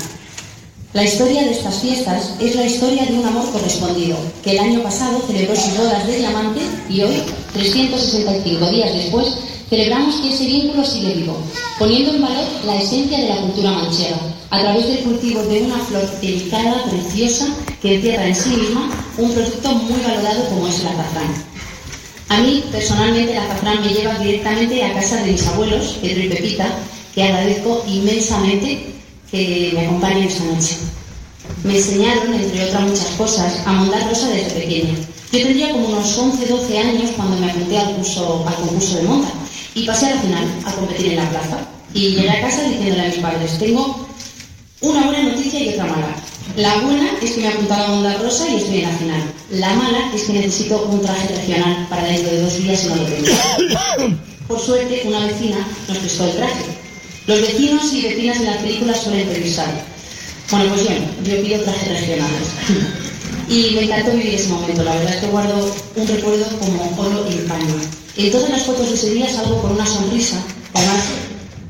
[0.94, 4.82] La historia de estas fiestas es la historia de un amor correspondido, que el año
[4.82, 7.22] pasado celebró sus bodas de diamante y hoy,
[7.52, 9.36] 365 días después,
[9.68, 11.36] celebramos que ese vínculo sigue vivo,
[11.78, 14.16] poniendo en valor la esencia de la cultura manchera,
[14.52, 17.46] a través del cultivo de una flor delicada, preciosa,
[17.80, 21.32] que encierra en sí misma un producto muy valorado como es el azafrán.
[22.28, 26.28] A mí, personalmente, el azafrán me lleva directamente a casa de mis abuelos, Pedro y
[26.28, 26.66] Pepita,
[27.14, 28.92] que agradezco inmensamente
[29.30, 30.76] que me acompañen esta noche.
[31.64, 34.94] Me enseñaron, entre otras muchas cosas, a montar rosa desde pequeña.
[35.32, 39.02] Yo tendría como unos 11, 12 años cuando me apunté al, curso, al concurso de
[39.04, 39.28] monta
[39.74, 41.58] y pasé a la final a competir en la plaza.
[41.94, 44.12] Y llegué a casa diciéndole a mis padres, tengo
[44.82, 46.16] una buena noticia y otra mala.
[46.56, 49.22] La buena es que me he apuntado a montar rosa y estoy en la final.
[49.50, 52.96] La mala es que necesito un traje regional para dentro de dos días y no
[52.96, 54.16] lo tengo.
[54.48, 56.82] Por suerte, una vecina nos prestó el traje
[57.26, 59.68] los vecinos y vecinas de la película suelen entrevistar.
[60.50, 62.48] Bueno, pues bien, yo pido trajes regionales.
[63.48, 64.82] Y me encantó vivir ese momento.
[64.82, 67.74] La verdad es que guardo un recuerdo como oro en paño.
[68.16, 70.42] En todas las fotos de ese día salgo con una sonrisa.
[70.74, 71.04] Además,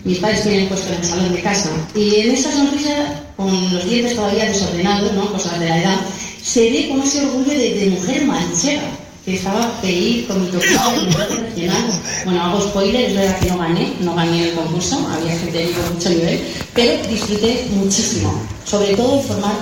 [0.04, 1.70] mis padres tienen puesto en el salón de casa.
[1.94, 5.32] Y en esa sonrisa, con los dientes todavía desordenados, ¿no?
[5.32, 6.00] cosas de la edad,
[6.42, 8.82] se ve con ese orgullo de, de mujer manchera
[9.24, 10.78] que estaba feliz con mi torneo
[11.28, 12.00] regional.
[12.24, 15.72] Bueno, hago spoiler, es verdad que no gané, no gané el concurso, había gente de
[15.94, 16.40] mucho nivel,
[16.74, 18.34] pero disfruté muchísimo,
[18.64, 19.54] sobre todo de formar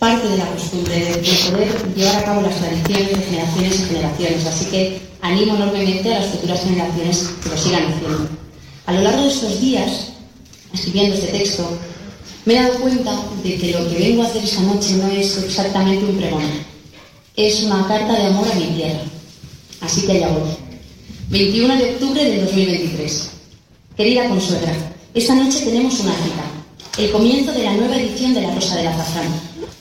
[0.00, 1.12] parte de la costumbre, de,
[1.50, 4.46] poder llevar a cabo las tradiciones de generaciones y generaciones.
[4.46, 8.47] Así que animo enormemente a las futuras generaciones que lo sigan haciendo.
[8.88, 9.90] A lo largo de estos días,
[10.72, 11.68] escribiendo este texto,
[12.46, 15.36] me he dado cuenta de que lo que vengo a hacer esta noche no es
[15.36, 16.42] exactamente un pregón
[17.36, 19.02] es una carta de amor a mi tierra.
[19.82, 20.48] Así que allá voy.
[21.28, 23.30] 21 de octubre de 2023.
[23.94, 24.72] Querida consuegra,
[25.12, 28.86] esta noche tenemos una cita, el comienzo de la nueva edición de La Rosa del
[28.86, 29.28] Azafrán.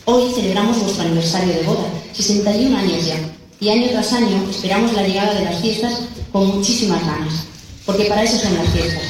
[0.03, 3.15] Hoy celebramos vuestro aniversario de boda, 61 años ya,
[3.61, 5.93] y año tras año esperamos la llegada de las fiestas
[6.33, 7.45] con muchísimas ganas,
[7.87, 9.01] porque para eso son las fiestas,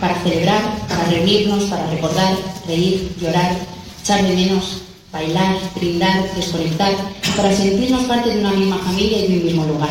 [0.00, 2.34] para celebrar, para reunirnos, para recordar,
[2.66, 3.54] reír, llorar,
[4.02, 4.78] echar de menos,
[5.12, 6.92] bailar, brindar, desconectar,
[7.36, 9.90] para sentirnos parte de una misma familia y de un mismo lugar.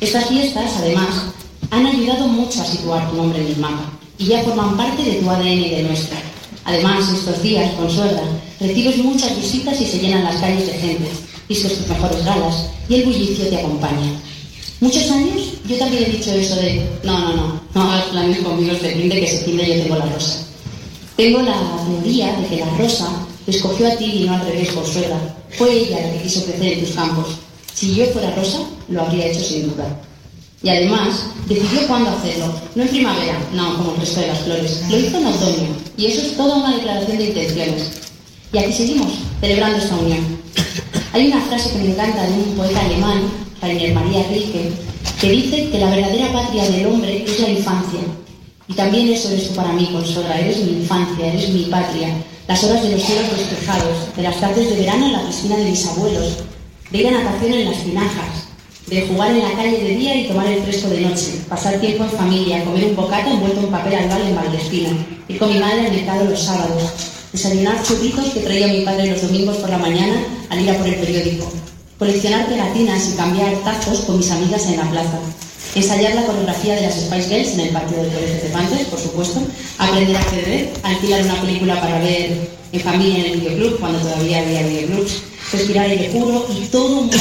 [0.00, 1.26] Estas fiestas, además,
[1.70, 5.16] han ayudado mucho a situar tu nombre en el mapa y ya forman parte de
[5.16, 6.16] tu ADN y de nuestra.
[6.64, 8.22] Además, estos días, consuela,
[8.58, 11.10] recibes muchas visitas y se llenan las calles de gente,
[11.46, 14.18] vistes tus mejores galas y el bullicio te acompaña.
[14.80, 18.72] Muchos años yo también he dicho eso de, no, no, no, no hagas planes conmigo
[18.72, 20.46] este brinde que se tiende yo tengo la rosa.
[21.16, 23.10] Tengo la teoría de que la rosa
[23.46, 25.18] escogió a ti y no al revés, Consuela.
[25.58, 27.26] Fue ella la que quiso crecer en tus campos.
[27.74, 30.00] Si yo fuera Rosa, lo habría hecho sin duda.
[30.62, 32.52] Y además, decidió cuándo hacerlo.
[32.74, 34.82] No en primavera, no como el resto de las flores.
[34.90, 35.68] Lo hizo en otoño.
[35.96, 37.90] Y eso es toda una declaración de intenciones.
[38.52, 40.38] Y aquí seguimos, celebrando esta unión.
[41.12, 43.22] Hay una frase que me encanta de un poeta alemán,
[43.60, 44.72] Rainer María Rilke,
[45.20, 48.00] que dice que la verdadera patria del hombre es la infancia.
[48.68, 50.38] Y también eso eres tú para mí, Consuela.
[50.38, 52.14] Eres mi infancia, eres mi patria
[52.50, 55.66] las horas de los cielos despejados, de las tardes de verano en la piscina de
[55.66, 56.38] mis abuelos,
[56.90, 58.48] de ir a natación en las tinajas,
[58.88, 62.02] de jugar en la calle de día y tomar el fresco de noche, pasar tiempo
[62.02, 64.88] en familia, comer un bocata envuelto en papel albal en Valdespino,
[65.28, 66.90] ir con mi madre al mercado los sábados,
[67.32, 70.88] desayunar churritos que traía mi padre los domingos por la mañana al ir a por
[70.88, 71.52] el periódico,
[72.00, 75.20] coleccionar pegatinas y cambiar tazos con mis amigas en la plaza,
[75.74, 79.42] ensayar la coreografía de las Spice Girls en el patio del Colegio de por supuesto,
[79.76, 84.38] aprender a ajedrez, alquilar una película para ver en familia en el videoclub, cuando todavía
[84.38, 85.22] había videoclubs,
[85.52, 87.16] respirar aire puro y todo un mundo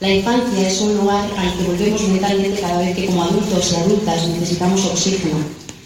[0.00, 3.76] La infancia es un lugar al que volvemos mentalmente cada vez que como adultos y
[3.76, 5.36] adultas necesitamos oxígeno.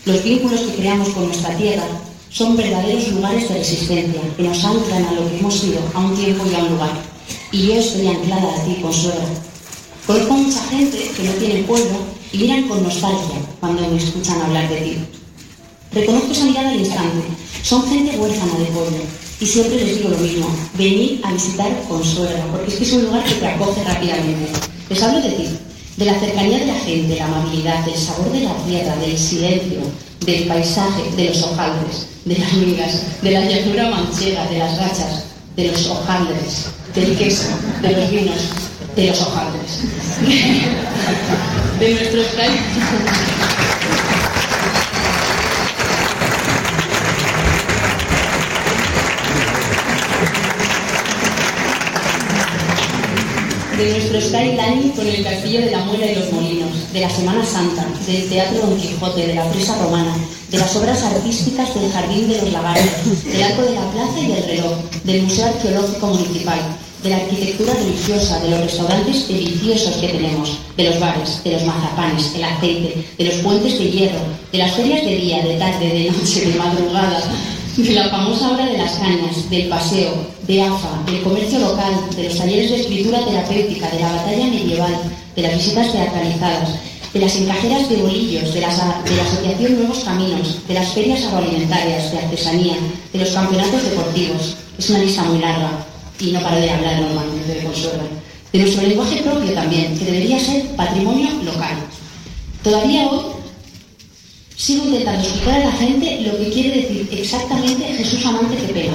[0.05, 1.83] Los vínculos que creamos con nuestra tierra
[2.31, 6.15] son verdaderos lugares de resistencia que nos anclan a lo que hemos sido, a un
[6.15, 7.08] tiempo y a un lugar.
[7.53, 9.49] Y yo estoy anclada a ti, Consuelo
[10.09, 11.99] Conozco mucha gente que no tiene pueblo
[12.33, 14.99] y miran con nostalgia cuando me escuchan hablar de ti.
[15.93, 17.27] Reconozco esa mirada al instante.
[17.63, 18.97] Son gente huérfana de pueblo.
[19.39, 20.49] Y siempre les digo lo mismo,
[20.79, 24.51] venid a visitar Consuela, porque es que es un lugar que te acoge rápidamente.
[24.89, 25.59] Les hablo de ti,
[25.99, 29.81] de la cercanía de la gente, la amabilidad, del sabor de la tierra, del silencio,
[30.25, 35.25] del paisaje, de los hojaldres, de las migas, de la llanura manchega, de las gachas,
[35.55, 37.49] de los hojaldres, del queso,
[37.83, 38.49] de los vinos,
[38.97, 39.83] de los hojaldres,
[41.81, 43.58] de nuestros países.
[53.79, 57.45] De nuestro skyline con el castillo de la Muela y los Molinos, de la Semana
[57.45, 60.17] Santa, del Teatro Don Quijote, de la Presa Romana,
[60.51, 64.27] de las obras artísticas del Jardín de los Lagares, del Arco de la Plaza y
[64.27, 64.73] del Reloj,
[65.05, 66.59] del Museo Arqueológico Municipal,
[67.05, 71.65] de la arquitectura religiosa, de los restaurantes deliciosos que tenemos, de los bares, de los
[71.65, 74.21] mazapanes, el aceite, de los puentes de hierro,
[74.51, 77.23] de las ferias de día, de tarde, de noche, de madrugada,
[77.87, 80.11] de la famosa hora de las cañas, del paseo,
[80.49, 84.95] de AFA, del comercio local, de los talleres de escritura terapéutica, de la batalla medieval,
[85.37, 86.71] de las visitas teatralizadas,
[87.15, 88.67] de las encajeras de bolillos, de, de
[89.17, 92.75] la asociación Nuevos Caminos, de las ferias agroalimentarias, de artesanía,
[93.13, 94.57] de los campeonatos deportivos.
[94.77, 95.71] Es una lista muy larga
[96.19, 98.03] y no paro de hablar normalmente de Consuelo.
[98.53, 101.77] De nuestro lenguaje propio también, que debería ser patrimonio local.
[102.65, 103.21] Todavía hoy
[104.59, 108.93] sigo intentando explicar a la gente lo que quiere decir exactamente Jesús amante que pena.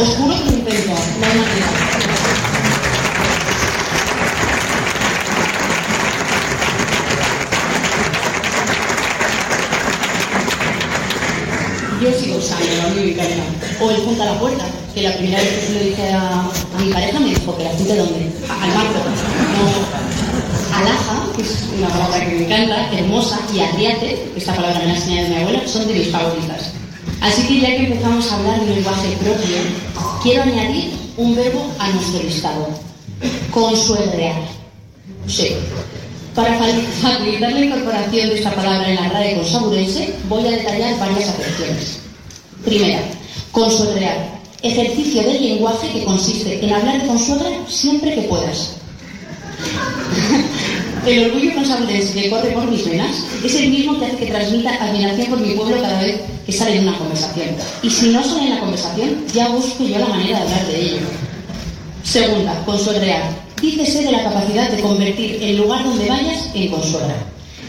[0.00, 0.86] Os juro que lo hay
[1.20, 1.66] manera.
[12.02, 13.44] Yo sigo usando a mí me encanta.
[13.80, 16.40] O el punta a la puerta, que la primera vez que se lo dije a,
[16.40, 18.32] a mi pareja me dijo que la apunte dónde?
[18.50, 18.98] Al marco.
[19.56, 20.25] No,
[20.72, 24.94] Alaja, que es una palabra que me encanta, hermosa, y arriate, esta palabra me la
[24.94, 26.72] enseñado mi abuela, son de mis favoritas.
[27.20, 29.56] Así que ya que empezamos a hablar de lenguaje propio,
[30.22, 32.68] quiero añadir un verbo a nuestro listado.
[33.50, 34.36] Consuegrear.
[35.26, 35.56] Sí.
[36.34, 41.30] Para facilitar la incorporación de esta palabra en la RAE consaburense, voy a detallar varias
[41.30, 42.00] acepciones.
[42.64, 43.00] Primera,
[43.52, 44.36] consuegrear.
[44.62, 48.75] Ejercicio del lenguaje que consiste en hablar de consuegra siempre que puedas.
[51.06, 54.74] El orgullo consaburense que corre por mis venas es el mismo que hace que transmita
[54.74, 57.50] admiración por mi pueblo cada vez que sale en una conversación.
[57.82, 60.80] Y si no sale en la conversación, ya busco yo la manera de hablar de
[60.80, 60.98] ello.
[62.02, 63.22] Segunda, consuegrear.
[63.62, 67.16] Dícese de la capacidad de convertir el lugar donde vayas en consuegra.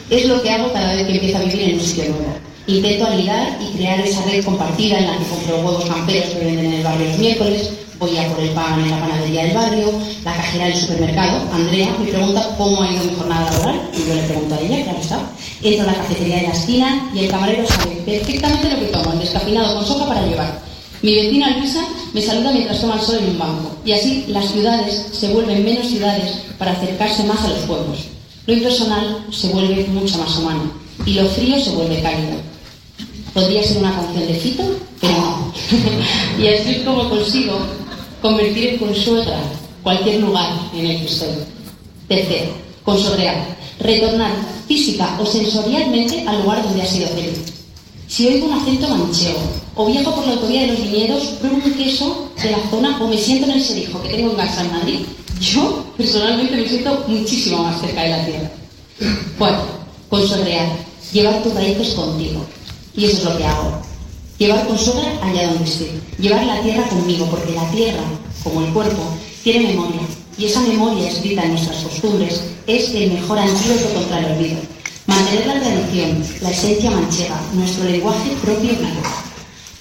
[0.09, 2.37] Es lo que hago cada vez que empiezo a vivir en un sitio nuevo.
[2.65, 6.65] Intento anidar y crear esa red compartida en la que compro huevos camperos que venden
[6.65, 9.91] en el barrio los miércoles, voy a por el pan en la panadería del barrio,
[10.23, 14.15] la cajera del supermercado, Andrea, me pregunta cómo ha ido mi jornada laboral, y yo
[14.15, 15.19] le pregunto a ella, claro está.
[15.63, 19.13] Entro a la cafetería de la esquina y el camarero sabe perfectamente lo que tomo,
[19.13, 20.61] el descafeinado con soja para llevar.
[21.01, 21.83] Mi vecina Luisa
[22.13, 23.77] me saluda mientras toma el sol en un banco.
[23.85, 27.99] Y así las ciudades se vuelven menos ciudades para acercarse más a los pueblos.
[28.47, 30.71] Lo impersonal se vuelve mucho más humano
[31.05, 32.37] y lo frío se vuelve cálido.
[33.33, 34.63] Podría ser una canción de Fito,
[34.99, 35.53] pero no.
[36.43, 37.59] y así es como consigo
[38.21, 39.39] convertir en consuegra
[39.83, 41.29] cualquier lugar en el que estoy.
[42.07, 42.51] Tercero,
[42.83, 43.57] consobrear.
[43.79, 44.31] Retornar
[44.67, 47.53] física o sensorialmente al lugar donde ha sido feliz.
[48.07, 49.39] Si oigo un acento manchego,
[49.75, 53.07] o viajo por la autovía de los viñedos, pruebo un queso de la zona o
[53.07, 54.99] me siento en el serijo que tengo en casa en Madrid,
[55.39, 58.51] yo personalmente me siento muchísimo más cerca de la tierra.
[59.37, 59.57] Bueno,
[60.09, 60.67] consobrear,
[61.13, 62.45] llevar tus raíces contigo.
[62.95, 63.86] Y eso es lo que hago.
[64.37, 65.89] Llevar consogra allá donde esté.
[66.19, 68.03] Llevar la tierra conmigo, porque la tierra,
[68.43, 69.01] como el cuerpo,
[69.43, 70.01] tiene memoria.
[70.37, 74.57] Y esa memoria escrita en nuestras costumbres es el mejor antídoto contra el olvido.
[75.07, 79.01] Mantener la tradición, la esencia manchega, nuestro lenguaje propio vivo.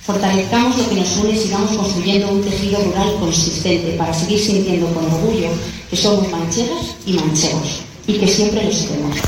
[0.06, 4.86] Fortalezcamos lo que nos une y sigamos construyendo un tejido rural consistente para seguir sintiendo
[4.94, 5.50] con orgullo
[5.90, 9.18] que somos manchegas y manchegos y que siempre lo seremos.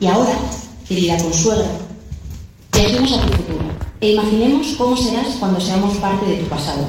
[0.00, 0.36] Y ahora,
[0.86, 1.68] querida consuegra,
[2.72, 3.67] viajemos a tu futuro
[4.00, 6.86] e imaginemos cómo serás cuando seamos parte de tu pasado.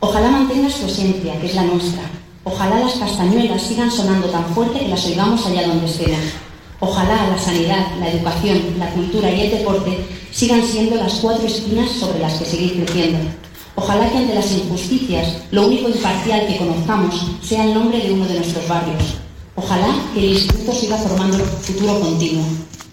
[0.00, 2.02] Ojalá mantengas tu esencia, que es la nuestra.
[2.44, 6.14] Ojalá las castañuelas sigan sonando tan fuerte que las oigamos allá donde estén.
[6.80, 11.90] Ojalá la sanidad, la educación, la cultura y el deporte sigan siendo las cuatro espinas
[11.90, 13.30] sobre las que seguir creciendo.
[13.76, 18.26] Ojalá que ante las injusticias lo único imparcial que conozcamos sea el nombre de uno
[18.26, 19.14] de nuestros barrios.
[19.56, 22.44] Ojalá que el instituto siga formando futuro continuo.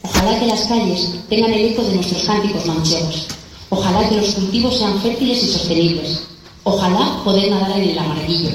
[0.04, 3.28] Ojalá que las calles tengan el eco de nuestros cánticos manchegos.
[3.70, 6.24] Ojalá que los cultivos sean fértiles y sostenibles.
[6.64, 8.49] Ojalá poder nadar en el amarillo.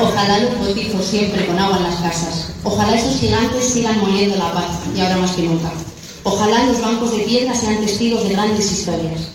[0.00, 2.48] Ojalá los botijos siempre con agua en las casas.
[2.64, 5.70] Ojalá esos gigantes sigan moviendo la paz y ahora más que nunca.
[6.30, 9.28] Ojalá los bancos de piedra sean testigos de grandes historias.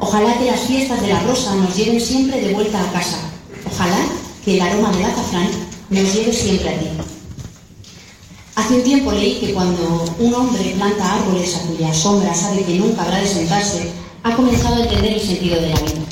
[0.00, 3.18] Ojalá que las fiestas de la rosa nos lleven siempre de vuelta a casa.
[3.64, 3.96] Ojalá
[4.44, 5.48] que el aroma del azafrán
[5.88, 6.88] nos lleve siempre a ti.
[8.56, 12.74] Hace un tiempo leí que cuando un hombre planta árboles a cuya sombra sabe que
[12.74, 13.88] nunca habrá de sentarse,
[14.24, 16.06] ha comenzado a entender el sentido de la vida.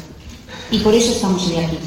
[0.71, 1.79] Y por eso estamos hoy aquí.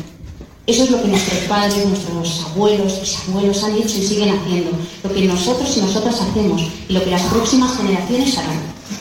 [0.68, 5.13] Eso es lo que nuestros padres, nuestros abuelos, bisabuelos han hecho y siguen haciendo, lo
[5.13, 8.59] que nosotros y nosotras hacemos y lo que las próximas generaciones harán.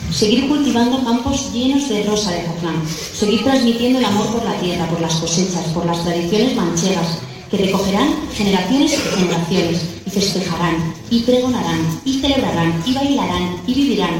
[0.09, 2.81] Seguir cultivando campos llenos de rosa de azafrán,
[3.13, 7.19] seguir transmitiendo el amor por la tierra, por las cosechas, por las tradiciones manchegas,
[7.51, 14.15] que recogerán generaciones y generaciones, y festejarán, y pregonarán, y celebrarán, y bailarán, y vivirán,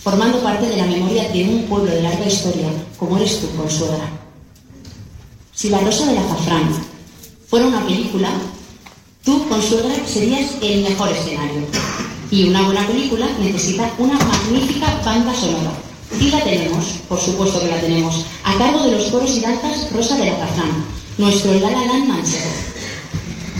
[0.00, 4.23] formando parte de la memoria de un pueblo de larga historia, como eres tú, Consuegra.
[5.54, 6.68] Si La Rosa del Azafrán
[7.48, 8.28] fuera una película,
[9.24, 11.62] tú, Consuegra, serías el mejor escenario.
[12.28, 15.72] Y una buena película necesita una magnífica banda sonora.
[16.20, 19.92] Y la tenemos, por supuesto que la tenemos, a cargo de los coros y danzas
[19.92, 20.84] Rosa del Azafrán,
[21.18, 22.50] nuestro La La Land manchego.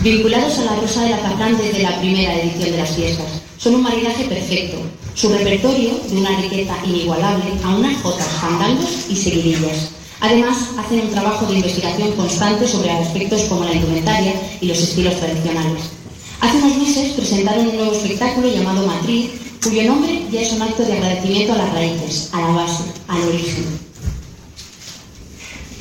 [0.03, 3.83] Vinculados a la Rosa del Azafrán desde la primera edición de las fiestas, son un
[3.83, 4.79] maridaje perfecto.
[5.15, 9.91] Su repertorio de una riqueza inigualable a unas jotas, fandangos y seguidillas.
[10.25, 15.19] Además, hacen un trabajo de investigación constante sobre aspectos como la indumentaria y los estilos
[15.19, 15.83] tradicionales.
[16.41, 19.29] Hace unos meses presentaron un nuevo espectáculo llamado Matriz,
[19.63, 23.21] cuyo nombre ya es un acto de agradecimiento a las raíces, a la base, al
[23.21, 23.65] origen.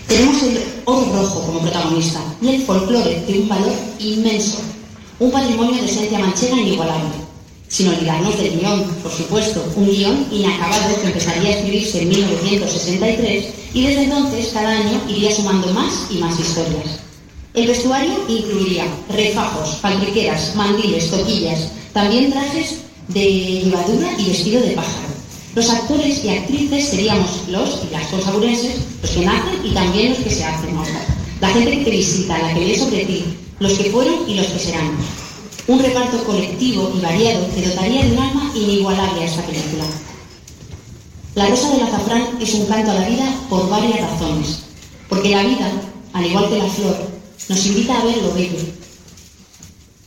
[0.08, 4.58] Tenemos el oro rojo como protagonista y el folclore de un valor inmenso,
[5.20, 7.23] un patrimonio de esencia manchega inigualable.
[7.74, 13.46] Sin olvidarnos del guion, por supuesto, un guion inacabado que empezaría a escribirse en 1963
[13.74, 17.00] y desde entonces cada año iría sumando más y más historias.
[17.52, 22.76] El vestuario incluiría refajos, faltriqueras, mandiles, toquillas, también trajes
[23.08, 25.08] de llevadura y vestido de pájaro.
[25.56, 30.18] Los actores y actrices seríamos los y las consaburenses, los que nacen y también los
[30.18, 30.76] que se hacen
[31.40, 33.24] La gente que visita, la que lee sobre ti,
[33.58, 35.23] los que fueron y los que serán.
[35.66, 39.84] Un reparto colectivo y variado que dotaría de un alma inigualable a esta película.
[41.34, 44.58] La Rosa del Azafrán es un canto a la vida por varias razones.
[45.08, 45.72] Porque la vida,
[46.12, 46.96] al igual que la flor,
[47.48, 48.58] nos invita a ver lo bello.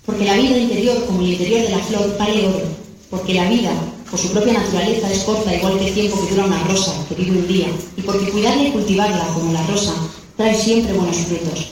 [0.05, 2.65] Porque la vida interior, como el interior de la flor, vale oro.
[3.09, 3.71] Porque la vida,
[4.11, 7.15] por su propia naturaleza, es corta, igual que el tiempo que dura una rosa, que
[7.15, 7.67] vive un día.
[7.97, 9.95] Y porque cuidarla y cultivarla, como la rosa,
[10.35, 11.67] trae siempre buenos frutos.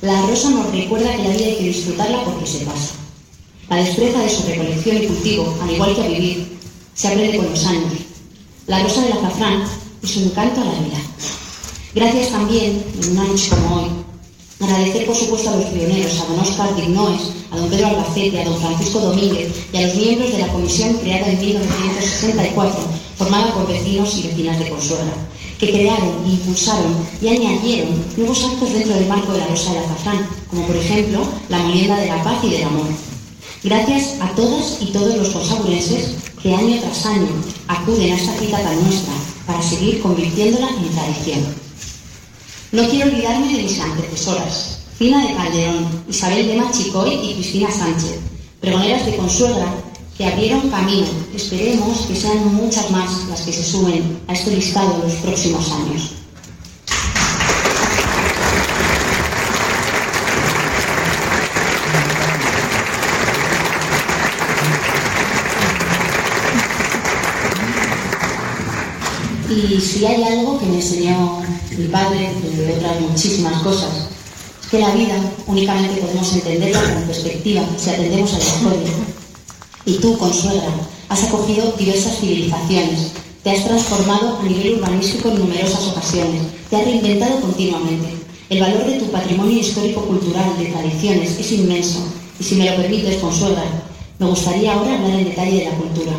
[0.00, 3.05] La rosa nos recuerda que la vida hay que disfrutarla porque se pasa.
[3.68, 6.58] La destreza de su recolección y cultivo, al igual que a vivir,
[6.94, 7.92] se aprende con los años.
[8.66, 9.64] La rosa del azafrán
[10.02, 10.98] es un canto a la vida.
[11.94, 13.90] Gracias también, en una noche como hoy,
[14.58, 18.44] Agradecer, por supuesto, a los pioneros, a don Oscar Dignoes, a don Pedro Albacete, a
[18.46, 22.80] don Francisco Domínguez y a los miembros de la comisión creada en 1964,
[23.18, 25.12] formada por vecinos y vecinas de Consuegra,
[25.58, 30.26] que crearon, impulsaron y añadieron nuevos actos dentro del marco de la Rosa del Azafrán,
[30.48, 32.86] como por ejemplo la molienda de la paz y del amor.
[33.62, 37.28] Gracias a todas y todos los consaburenses que año tras año
[37.66, 39.14] acuden a esta cita tan nuestra
[39.46, 41.40] para seguir convirtiéndola en tradición.
[42.72, 48.18] No quiero olvidarme de mis antecesoras, Fina de Calderón, Isabel de Machicoy y Cristina Sánchez,
[48.60, 49.74] pregoneras de Consuegra,
[50.16, 51.06] que abrieron camino.
[51.34, 55.70] Esperemos que sean muchas más las que se suben a este listado en los próximos
[55.72, 56.12] años.
[69.56, 71.40] Y si hay algo que me enseñó
[71.78, 73.88] mi padre, de otras muchísimas cosas,
[74.62, 75.14] es que la vida
[75.46, 78.92] únicamente podemos entenderla con perspectiva si atendemos a la historia.
[79.86, 80.68] Y tú, Consuegra,
[81.08, 86.84] has acogido diversas civilizaciones, te has transformado a nivel urbanístico en numerosas ocasiones, te has
[86.84, 88.08] reinventado continuamente.
[88.50, 92.00] El valor de tu patrimonio histórico-cultural de tradiciones es inmenso,
[92.38, 93.64] y si me lo permites, Consuegra,
[94.18, 96.12] me gustaría ahora hablar en detalle de la cultura.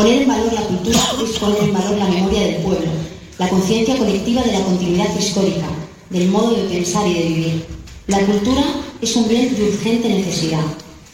[0.00, 2.90] Poner en valor la cultura es poner en valor la memoria del pueblo,
[3.36, 5.66] la conciencia colectiva de la continuidad histórica,
[6.08, 7.66] del modo de pensar y de vivir.
[8.06, 8.64] La cultura
[9.02, 10.64] es un bien de urgente necesidad,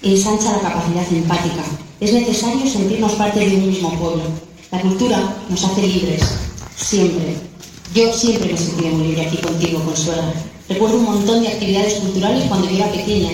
[0.05, 1.65] ensancha la capacidad empática.
[1.99, 4.23] Es necesario sentirnos parte de un mismo pueblo.
[4.71, 6.23] La cultura nos hace libres,
[6.77, 7.35] siempre.
[7.93, 10.33] Yo siempre me sentí muy libre aquí contigo, Consuela.
[10.69, 13.31] Recuerdo un montón de actividades culturales cuando yo era pequeña,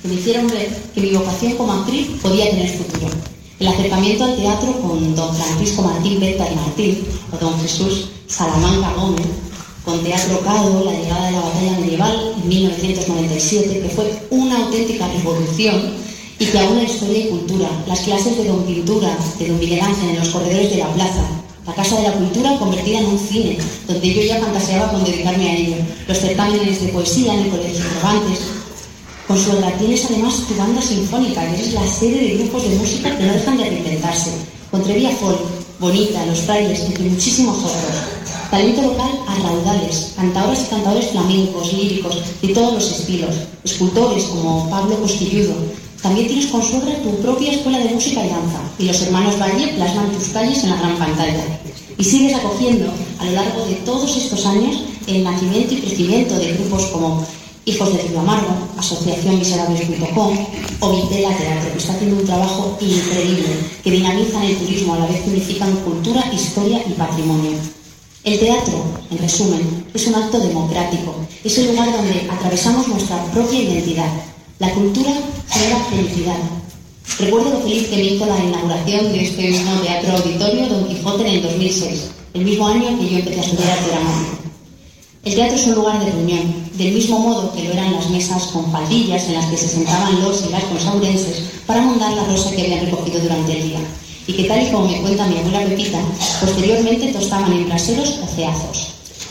[0.00, 3.33] que me hicieron ver que mi vocación como actriz podía tener futuro.
[3.64, 7.02] El acercamiento al teatro con don Francisco Martín Berta y Martín,
[7.32, 9.24] o don Jesús Salamanca Gómez,
[9.86, 15.08] con Teatro Cado, la llegada de la batalla medieval en 1997, que fue una auténtica
[15.08, 15.94] revolución
[16.38, 19.80] y que aún la historia y cultura, las clases de don Pintura, de don Miguel
[19.80, 21.24] Ángel en los corredores de la plaza,
[21.66, 23.56] la Casa de la Cultura convertida en un cine,
[23.88, 27.82] donde yo ya fantaseaba con dedicarme a ello, los certámenes de poesía en el Colegio
[27.82, 28.40] Cervantes.
[29.26, 33.24] Consuela, tienes además tu banda sinfónica, que es la sede de grupos de música que
[33.24, 34.30] no dejan de reinventarse.
[34.70, 35.40] Contrevía Folk,
[35.80, 37.96] Bonita, Los Frailes, entre muchísimos otros.
[38.50, 44.68] Talento local a raudales, cantadoras y cantadores flamencos, líricos, de todos los estilos, escultores como
[44.68, 45.54] Pablo Costilludo,
[46.04, 49.68] también tienes con suegra tu propia escuela de música y danza, y los hermanos Valle
[49.68, 51.44] plasman tus calles en la gran pantalla.
[51.96, 56.52] Y sigues acogiendo a lo largo de todos estos años el nacimiento y crecimiento de
[56.52, 57.26] grupos como
[57.66, 60.36] Hijos de Río Amargo, Asociación Miserables.com
[60.80, 63.48] o Vitela Teatro, que está haciendo un trabajo increíble,
[63.82, 67.52] que dinamizan el turismo a la vez que unifican cultura, historia y patrimonio.
[68.22, 73.62] El teatro, en resumen, es un acto democrático, es el lugar donde atravesamos nuestra propia
[73.62, 74.12] identidad,
[74.58, 75.10] la cultura
[75.48, 76.38] genera felicidad.
[77.18, 81.26] Recuerdo lo feliz que me hizo la inauguración de este mismo teatro auditorio Don Quijote
[81.28, 84.53] en el 2006, el mismo año que yo empecé a estudiar dramático.
[85.24, 88.42] El teatro es un lugar de reunión, del mismo modo que lo eran las mesas
[88.48, 92.50] con faldillas en las que se sentaban los y las consaurenses para mondar la rosa
[92.50, 93.78] que habían recogido durante el día,
[94.26, 95.98] y que tal y como me cuenta mi abuela Pepita,
[96.42, 98.88] posteriormente tostaban en braseros o ceazos.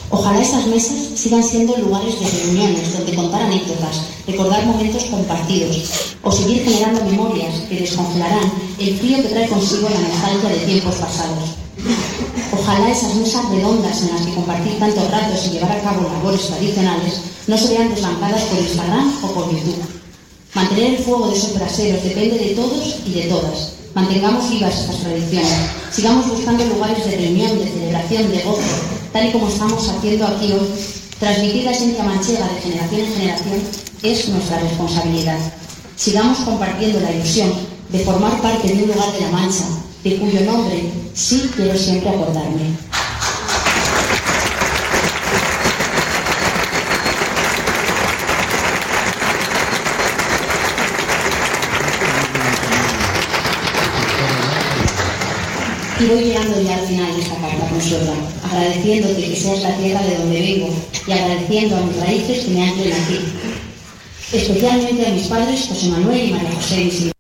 [0.10, 5.92] Ojalá esas mesas sigan siendo lugares de reuniones donde contar anécdotas, recordar momentos compartidos
[6.24, 10.96] o seguir generando memorias que descongelarán el frío que trae consigo la nostalgia de tiempos
[10.96, 11.50] pasados.
[12.52, 16.48] Ojalá esas mesas redondas en las que compartir tantos ratos y llevar a cabo labores
[16.48, 19.84] tradicionales no se vean deslampadas por Instagram o por YouTube.
[20.54, 23.74] Mantener el fuego de esos braseros depende de todos y de todas.
[23.96, 25.54] Mantengamos vivas estas tradiciones.
[25.92, 28.62] Sigamos buscando lugares de reunión, de celebración, de gozo,
[29.12, 30.68] tal y como estamos haciendo aquí hoy.
[31.20, 33.62] Transmitir la esencia manchega de generación en generación
[34.02, 35.38] es nuestra responsabilidad.
[35.96, 37.52] Sigamos compartiendo la ilusión
[37.90, 39.66] de formar parte de un lugar de la Mancha,
[40.04, 40.84] de cuyo nombre
[41.14, 42.76] sí quiero siempre acordarme.
[56.00, 60.02] Y voy llegando ya al final de esta carta, Consuela, agradeciéndote que seas la tierra
[60.02, 60.76] de donde vengo
[61.08, 63.20] y agradeciendo a mis raíces que me anclen aquí.
[64.34, 67.13] Especialmente a mis padres, José Manuel y María José, mis